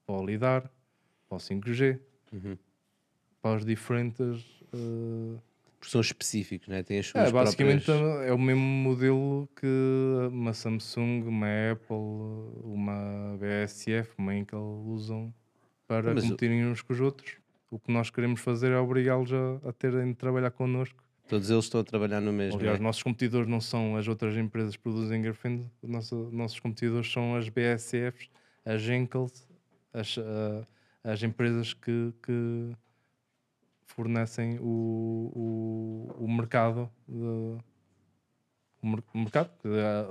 [0.08, 0.64] para o LIDAR,
[1.30, 2.00] para o 5G,
[2.34, 2.58] Uhum.
[3.42, 4.44] para os diferentes.
[4.74, 5.40] Uh...
[5.80, 6.82] Porque são específicos, né?
[6.82, 8.28] Têm as suas É, basicamente próprias...
[8.30, 9.68] é o mesmo modelo que
[10.32, 11.96] uma Samsung, uma Apple,
[12.64, 15.34] uma BSF, uma Intel usam
[15.86, 17.36] para Mas o- competirem uns com os outros.
[17.70, 21.04] O que nós queremos fazer é obrigá-los a, a terem de trabalhar connosco.
[21.28, 22.60] Todos eles estão a trabalhar no mesmo.
[22.60, 26.60] Aliás, os nossos competidores não são as outras empresas que produzem grafeno, os nossos, nossos
[26.62, 28.30] competidores são as BSFs,
[28.64, 29.48] as Henkels,
[29.94, 30.66] as, ah,
[31.04, 32.72] as empresas que, que
[33.86, 37.58] fornecem o, o, o mercado, de-
[38.82, 40.06] o, mer- o mercado é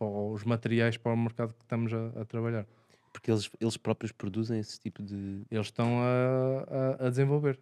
[0.00, 2.66] os materiais para o mercado que estamos a, a trabalhar.
[3.12, 5.42] Porque eles, eles próprios produzem esse tipo de.
[5.50, 7.58] Eles estão a, a, a desenvolver.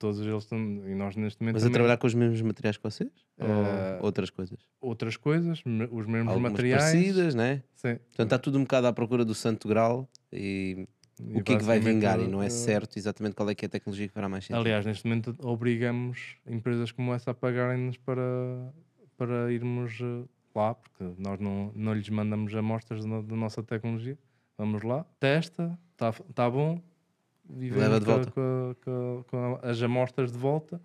[0.00, 2.76] Todos eles estão, e nós neste momento Mas a também- trabalhar com os mesmos materiais
[2.76, 3.10] que vocês?
[3.36, 4.58] Eh, Ou outras coisas?
[4.80, 5.58] outras coisas,
[5.90, 6.84] os mesmos Algumas materiais.
[6.84, 7.62] parecidas, né?
[7.74, 7.96] Sim.
[7.96, 10.86] Portanto, está tudo um bocado à procura do santo grau e,
[11.20, 13.54] E o que é que vai vingar e não é eh, certo exatamente qual é
[13.54, 14.60] que é a tecnologia que fará mais sentido.
[14.60, 18.22] Aliás, neste momento obrigamos empresas como essa a pagarem-nos para,
[19.16, 24.18] para irmos eh, lá, porque nós não, não lhes mandamos amostras da, da nossa tecnologia.
[24.56, 26.80] Vamos lá, testa, está tá bom,
[27.58, 28.30] e Leva de volta.
[28.30, 30.80] Com, com com as amostras de volta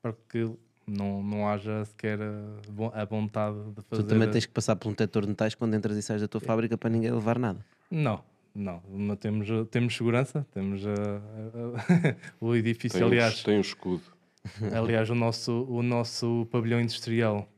[0.00, 0.48] para que
[0.86, 4.02] não, não haja sequer a, a vontade de fazer.
[4.02, 6.28] Tu também tens que passar por um detector de metais quando entras e sais da
[6.28, 7.64] tua fábrica para ninguém levar nada.
[7.90, 8.22] Não,
[8.56, 13.42] não, não temos, uh, temos segurança, temos uh, uh, o edifício, Tem um- aliás.
[13.42, 14.02] tem um escudo.
[14.72, 17.48] Aliás, o nosso, o nosso pavilhão industrial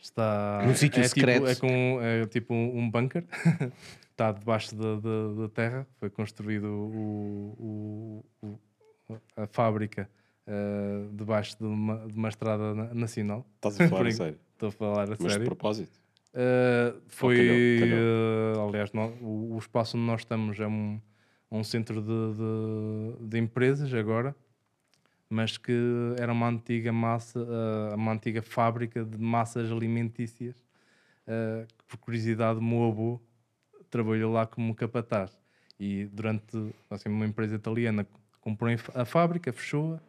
[0.00, 0.62] está.
[0.66, 1.46] Num sítio é secreto.
[1.46, 3.24] Tipo, é, com, é tipo um bunker,
[4.10, 5.86] está debaixo da, da, da terra.
[5.98, 8.58] Foi construído o, o- o-
[9.36, 10.08] a fábrica
[10.46, 13.46] uh, debaixo de uma, de uma estrada na- nacional.
[13.56, 14.38] Estás a falar a sério?
[14.54, 15.44] Estou a falar a Mas de sério.
[15.44, 16.00] propósito?
[16.32, 18.56] Uh, foi, calhou, calhou.
[18.56, 21.00] uh, aliás, o, o espaço onde nós estamos é um,
[21.50, 24.34] um centro de, de, de empresas agora,
[25.28, 25.72] mas que
[26.18, 30.56] era uma antiga massa, uh, uma antiga fábrica de massas alimentícias.
[31.26, 33.20] Que, por curiosidade, o meu avô
[33.88, 35.38] trabalhou lá como capataz
[35.78, 38.04] e durante assim, uma empresa italiana
[38.40, 40.00] comprou a fábrica, fechou-a,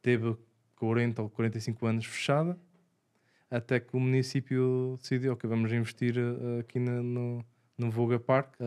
[0.00, 0.34] teve
[0.76, 2.58] 40 ou 45 anos fechada
[3.50, 7.44] até que o município decidiu que vamos investir eh, aqui na- no,
[7.76, 8.64] no Voga Park, eh,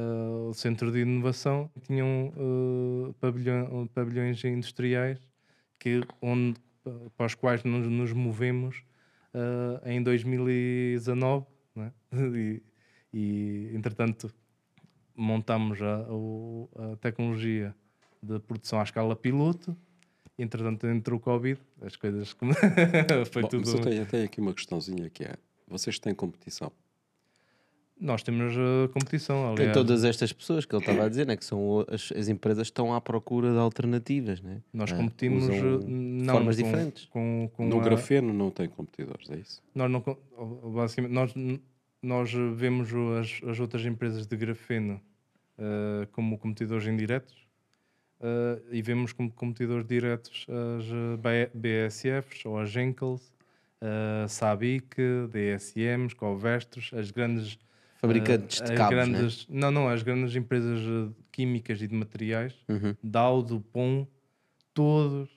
[0.49, 1.69] o centro de inovação.
[1.83, 5.19] Tinham eh, pavilhão- pavilhões industriais
[5.79, 6.59] que, onde,
[7.17, 8.83] para os quais nos, nos movemos
[9.33, 11.45] eh, em 2019.
[11.75, 11.91] né?
[13.15, 14.33] E, e, entretanto,
[15.15, 17.75] montamos a, o- a tecnologia
[18.21, 19.77] de produção à escala piloto.
[20.37, 22.53] Entretanto, entrou o Covid, as coisas como
[23.31, 23.61] foi Bom, tudo.
[23.65, 25.35] Mas eu tenho, eu tenho aqui uma questãozinha que é:
[25.67, 26.71] vocês têm competição?
[27.99, 29.73] Nós temos a competição, Tem aliás.
[29.73, 31.37] todas estas pessoas que ele estava a dizer, né?
[31.37, 34.41] que são as, as empresas estão à procura de alternativas.
[34.41, 34.61] Né?
[34.73, 37.05] Nós Ah, competimos usam eh, de não, formas com- diferentes.
[37.05, 39.61] Com, com no a- grafeno não tem competidores, é isso?
[39.73, 40.17] Nós não com-
[40.73, 41.33] basicamente nós,
[42.01, 42.89] nós vemos
[43.21, 44.99] as, as outras empresas de grafeno
[45.57, 47.42] eh, como competidores indiretos
[48.23, 50.85] eh, e vemos como competidores diretos as
[51.25, 53.33] eh, BSFs ou as Henkels,
[53.81, 54.95] uh, Sabic,
[55.29, 57.59] DSMs, Covestros, as grandes
[57.99, 59.05] Fabricantes eh, de as cabos, né?
[59.05, 62.95] grandes, Não, não, as grandes empresas eh, químicas e de materiais, Uhum.
[63.01, 64.07] Dow, Dupont,
[64.73, 65.29] todos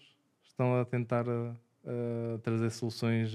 [0.44, 1.52] estão a tentar eh,
[1.84, 3.32] eh, trazer soluções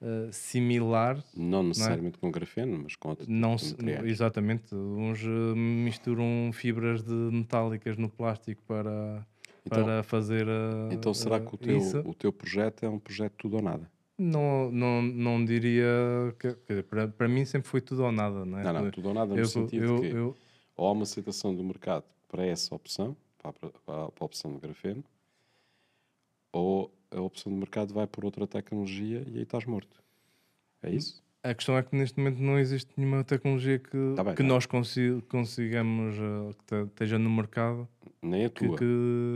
[0.00, 1.24] eh, eh, similares.
[1.36, 1.64] Não é?
[1.64, 4.04] necessariamente com grafeno, mas com outro tipo Não materiais.
[4.06, 4.74] exatamente.
[4.74, 9.26] Uns eh, misturam fibras de metálicas no plástico para,
[9.64, 10.46] Então- para fazer.
[10.48, 11.98] eh, Então será eh, que o teu, isso.
[12.00, 13.90] o teu projeto é um projeto tudo ou nada?
[14.18, 15.86] Não, não, não diria.
[16.38, 18.62] Que, dizer, para, para mim sempre foi tudo ou nada, não é?
[18.62, 20.36] Não, não, tudo ou nada no Eu- sentido eu- que eu-
[20.76, 24.24] ou há uma aceitação do mercado para essa opção, para a, para a- para a
[24.24, 25.02] opção de grafeno,
[26.52, 30.02] ou a opção de mercado vai por outra tecnologia e aí estás morto.
[30.82, 31.22] É isso?
[31.42, 34.48] A questão é que neste momento não existe nenhuma tecnologia que, Tá bem, que tá.
[34.48, 37.88] nós consi- consigamos eh, que te- esteja no mercado.
[38.22, 38.84] Nem a que- tua, que-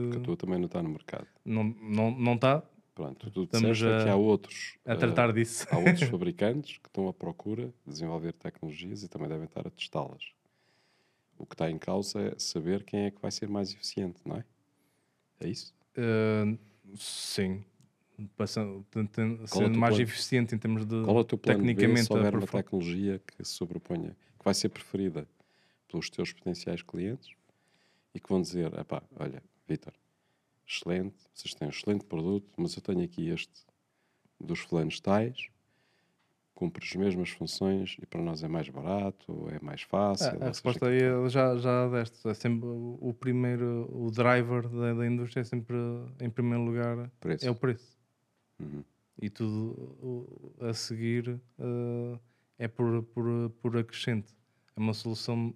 [0.04, 1.26] porque a tua também não está no mercado.
[1.44, 1.80] Não está.
[1.82, 2.62] Não, não tá.
[2.94, 5.66] Pronto, tu Estamos disseste é que a- há outros a tratar eh, disso.
[5.70, 9.70] Há outros fabricantes que estão à procura de desenvolver tecnologias e também devem estar a
[9.70, 10.22] testá-las.
[11.38, 14.36] O que está em causa é saber quem é que vai ser mais eficiente, não
[14.36, 14.44] é?
[15.40, 15.74] É isso?
[15.96, 16.56] Eh,
[16.96, 17.64] Sim.
[18.36, 20.02] Passando, tentando- é sendo teu mais plano?
[20.02, 23.20] eficiente em termos de Qual é o teu plano B tecnicamente houver a uma tecnologia
[23.26, 25.26] que se sobreponha, que vai ser preferida
[25.88, 27.30] pelos teus potenciais clientes
[28.14, 29.92] e que vão dizer, epá, olha, Vitor,
[30.66, 33.64] excelente, vocês têm um excelente produto, mas eu tenho aqui este
[34.40, 35.48] dos fulanos tais,
[36.54, 40.38] cumpre as mesmas funções e para nós é mais barato, é mais fácil.
[40.40, 42.26] Ah, a resposta aí é- já, já deste.
[42.28, 45.76] É sempre o primeiro, o driver da, da indústria é sempre,
[46.20, 47.46] em primeiro lugar, Preço.
[47.46, 47.98] é o preço.
[48.60, 48.84] Uhum.
[49.20, 52.18] E tudo a seguir eh,
[52.58, 54.32] é por, por, por acrescente.
[54.76, 55.54] É uma solução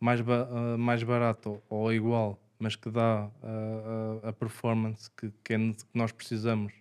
[0.00, 5.30] mais, ba- ah, mais barata ou, ou igual, mas que dá ah, a, performance que,
[5.42, 6.72] que, é que nós precisamos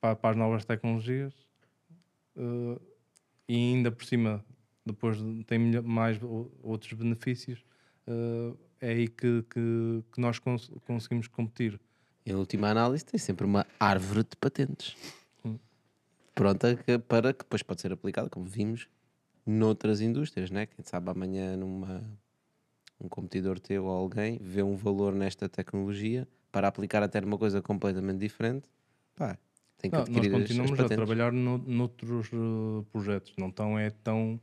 [0.00, 1.34] para, para as novas tecnologias.
[2.36, 2.80] Eh,
[3.48, 4.44] e ainda por cima,
[4.84, 6.18] depois de- tem mais
[6.62, 7.64] outros benefícios,
[8.06, 11.80] eh, é aí que, que, que nós cons- conseguimos competir.
[12.26, 14.96] Em última análise, tem sempre uma árvore de patentes
[15.44, 15.58] Hum.
[16.34, 16.76] pronta
[17.08, 18.88] para que depois pode ser aplicada, como vimos,
[19.44, 20.66] noutras indústrias, né?
[20.66, 22.02] Quem sabe amanhã numa
[23.00, 27.60] um competidor teu ou alguém vê um valor nesta tecnologia para aplicar até numa coisa
[27.60, 28.64] completamente diferente,
[29.16, 29.36] pá,
[29.82, 33.78] tem que Não, nós adquirir as continuamos a trabalhar no, noutros eh, projetos, não estão
[33.78, 34.40] é tão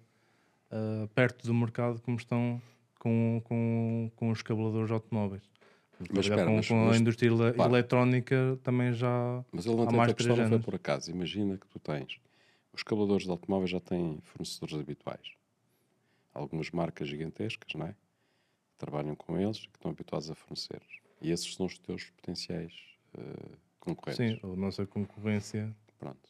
[0.69, 2.61] eh, perto do mercado como estão
[2.99, 5.43] com, com, com os cabeladores automóveis.
[6.13, 7.69] Mas espera, com, mas- com a mas- indústria ele- para.
[7.69, 10.65] eletrónica também já Mas eu há levantei mais a questão, três não foi anos.
[10.65, 11.11] por acaso.
[11.11, 12.19] Imagina que tu tens.
[12.73, 15.31] Os cabeladores de automóveis já têm fornecedores habituais.
[16.33, 17.95] Algumas marcas gigantescas, não é?
[18.77, 20.81] Trabalham com eles e que estão habituados a fornecer.
[21.21, 22.71] E esses são os teus potenciais
[23.17, 23.55] eh,
[23.95, 24.39] concorrentes.
[24.41, 26.29] Sim, a nossa concorrência Pronto.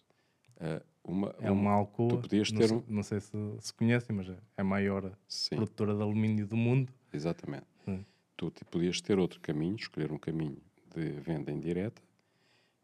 [0.59, 2.09] Eh, uma, é uma Alcoa.
[2.09, 2.83] Tu podias não, ter sei, um.
[2.87, 3.31] não sei se,
[3.61, 5.55] se conhecem, mas é a maior Sim.
[5.55, 6.91] produtora de alumínio do mundo.
[7.13, 7.65] Exatamente.
[7.85, 8.05] Sim.
[8.35, 10.57] Tu te- podias ter outro caminho, escolher um caminho
[10.95, 12.01] de venda indireta,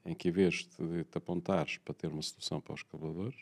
[0.05, 3.35] em que em vez de te apontares para ter uma solução para os cabeladores,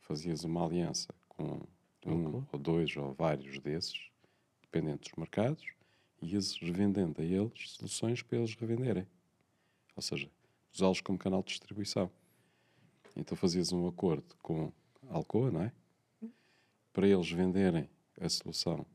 [0.00, 1.60] fazias uma aliança com
[2.06, 4.08] um ou dois ou vários desses,
[4.62, 5.64] dependendo dos mercados,
[6.22, 9.06] e ias revendendo a eles soluções para eles revenderem.
[9.94, 10.30] Ou seja,
[10.76, 12.10] usá-los como canal de distribuição.
[13.16, 14.72] Então fazias um acordo com
[15.08, 15.72] a Alcoa, não é?
[16.92, 17.88] Para eles venderem
[18.20, 18.86] a solução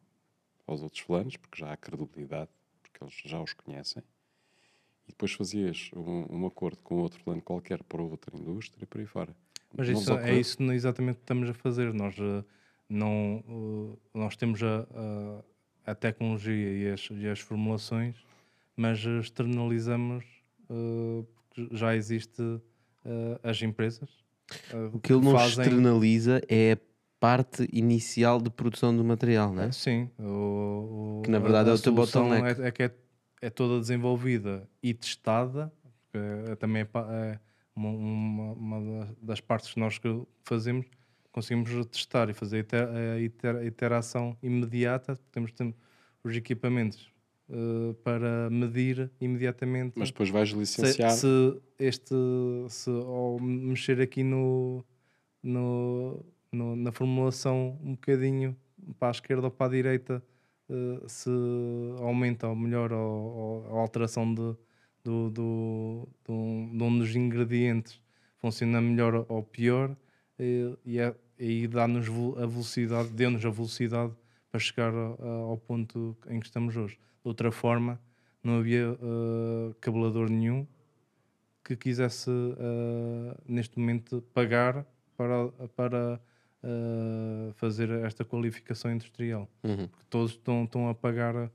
[0.66, 2.50] aos outros fulanos, porque já há credibilidade,
[2.82, 4.04] porque eles já os conhecem,
[5.08, 9.02] e depois fazias um, um acordo com outro fulano qualquer para outra indústria e por
[9.02, 9.36] aí fora.
[9.76, 11.94] Mas Não isso, é isso exatamente que estamos a fazer.
[11.94, 12.44] Nós, eh,
[12.90, 14.88] não, eh, nós temos a,
[15.86, 18.16] a, a tecnologia e as, e as formulações,
[18.76, 20.26] mas externalizamos
[20.70, 21.24] eh,
[21.72, 22.42] já existe
[23.06, 24.10] eh, as empresas.
[24.72, 26.78] eh, O que ele não fazem- externaliza é a
[27.20, 29.72] parte inicial de produção do material, não é?
[29.72, 30.10] Sim.
[30.20, 32.62] O, o- Que na verdade a é o teu bottleneck.
[32.62, 32.92] É, é que é,
[33.42, 35.72] é toda desenvolvida e testada.
[36.12, 36.18] porque
[36.52, 36.88] é, também é,
[37.34, 37.40] é
[37.76, 40.86] uma, uma, uma da- das partes que nós que fazemos.
[41.32, 45.18] Conseguimos testar e fazer a iter- a iter- a iteração imediata.
[45.32, 45.76] Temos, temos
[46.24, 47.10] os equipamentos
[47.52, 49.94] eh, para medir imediatamente.
[49.96, 51.12] Mas depois vais se- licenciar.
[51.12, 52.16] Se, este,
[52.70, 54.84] se ao mexer aqui no,
[55.44, 58.56] no, no- na formulação um bocadinho
[59.00, 60.24] para a esquerda ou para a direita,
[60.70, 61.30] eh, se
[62.00, 64.56] aumenta ou melhora ou, ou a alteração de,
[65.04, 68.00] do, do, de, um, de um dos ingredientes
[68.38, 69.96] funciona melhor ou pior,
[70.40, 72.08] eh, e é- aí dá-nos
[72.38, 74.14] a velocidade, deu-nos a velocidade
[74.52, 76.98] para chegar ao ponto em que estamos hoje.
[77.24, 78.00] De outra forma,
[78.44, 80.66] não havia eh, cabelador nenhum
[81.64, 84.86] que quisesse eh, neste momento pagar
[85.16, 86.20] para, para
[86.64, 89.48] eh, fazer esta qualificação industrial.
[89.64, 89.88] Uhum.
[89.88, 91.52] Porque todos estão, estão a pagar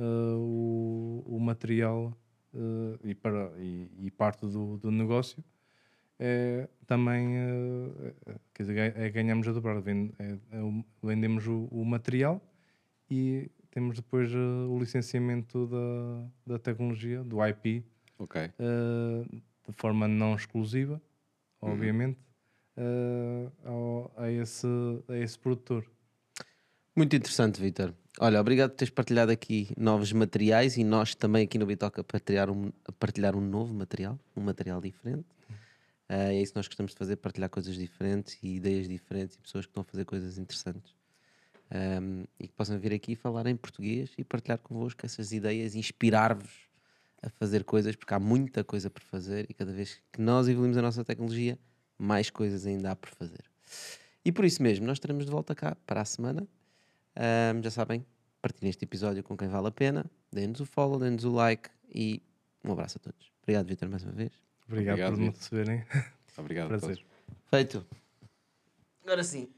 [0.00, 2.16] o, o material
[3.02, 5.42] e, para, e, e parte do, do negócio
[6.20, 7.28] é também
[8.54, 9.76] quer dizer, ga- é, ganhamos a dobrar.
[9.86, 10.38] É- é
[11.02, 12.40] vendemos o, o material
[13.10, 17.84] e temos depois eh, o licenciamento da, da tecnologia, do IP,
[18.18, 18.40] Ok.
[18.40, 18.52] eh,
[19.66, 21.00] de forma não exclusiva,
[21.60, 21.72] Uhum.
[21.72, 22.18] obviamente,
[22.76, 24.66] eh, ao- a, esse,
[25.08, 25.84] a esse produtor.
[26.96, 27.94] Muito interessante, Vitor.
[28.20, 32.50] Olha, obrigado por teres partilhado aqui novos materiais e nós também aqui no Bitoca partilhar
[32.50, 35.26] um, partilhar um novo material, um material diferente.
[36.08, 39.38] Ah, é isso que nós gostamos de fazer, partilhar coisas diferentes e ideias diferentes e
[39.40, 40.92] pessoas que estão a fazer coisas interessantes.
[41.70, 46.68] Ahm, e que possam vir aqui falar em português e partilhar convosco essas ideias, inspirar-vos
[47.22, 50.78] a fazer coisas, porque há muita coisa por fazer e cada vez que nós evoluímos
[50.78, 51.58] a nossa tecnologia,
[51.98, 53.44] mais coisas ainda há por fazer.
[54.24, 56.46] E por isso mesmo, nós estaremos de volta cá para a semana.
[57.14, 58.04] Ahm, já sabem,
[58.40, 62.22] partilhem este episódio com quem vale a pena, deem-nos o follow, deem-nos o like e
[62.64, 63.30] um abraço a todos.
[63.42, 64.32] Obrigado, Vitor, mais uma vez.
[64.66, 65.84] Obrigado, Obrigado, por me receberem.
[66.36, 66.96] Obrigado a Prazer.
[66.96, 67.04] todos.
[67.50, 67.86] Feito.
[69.02, 69.48] Agora sim.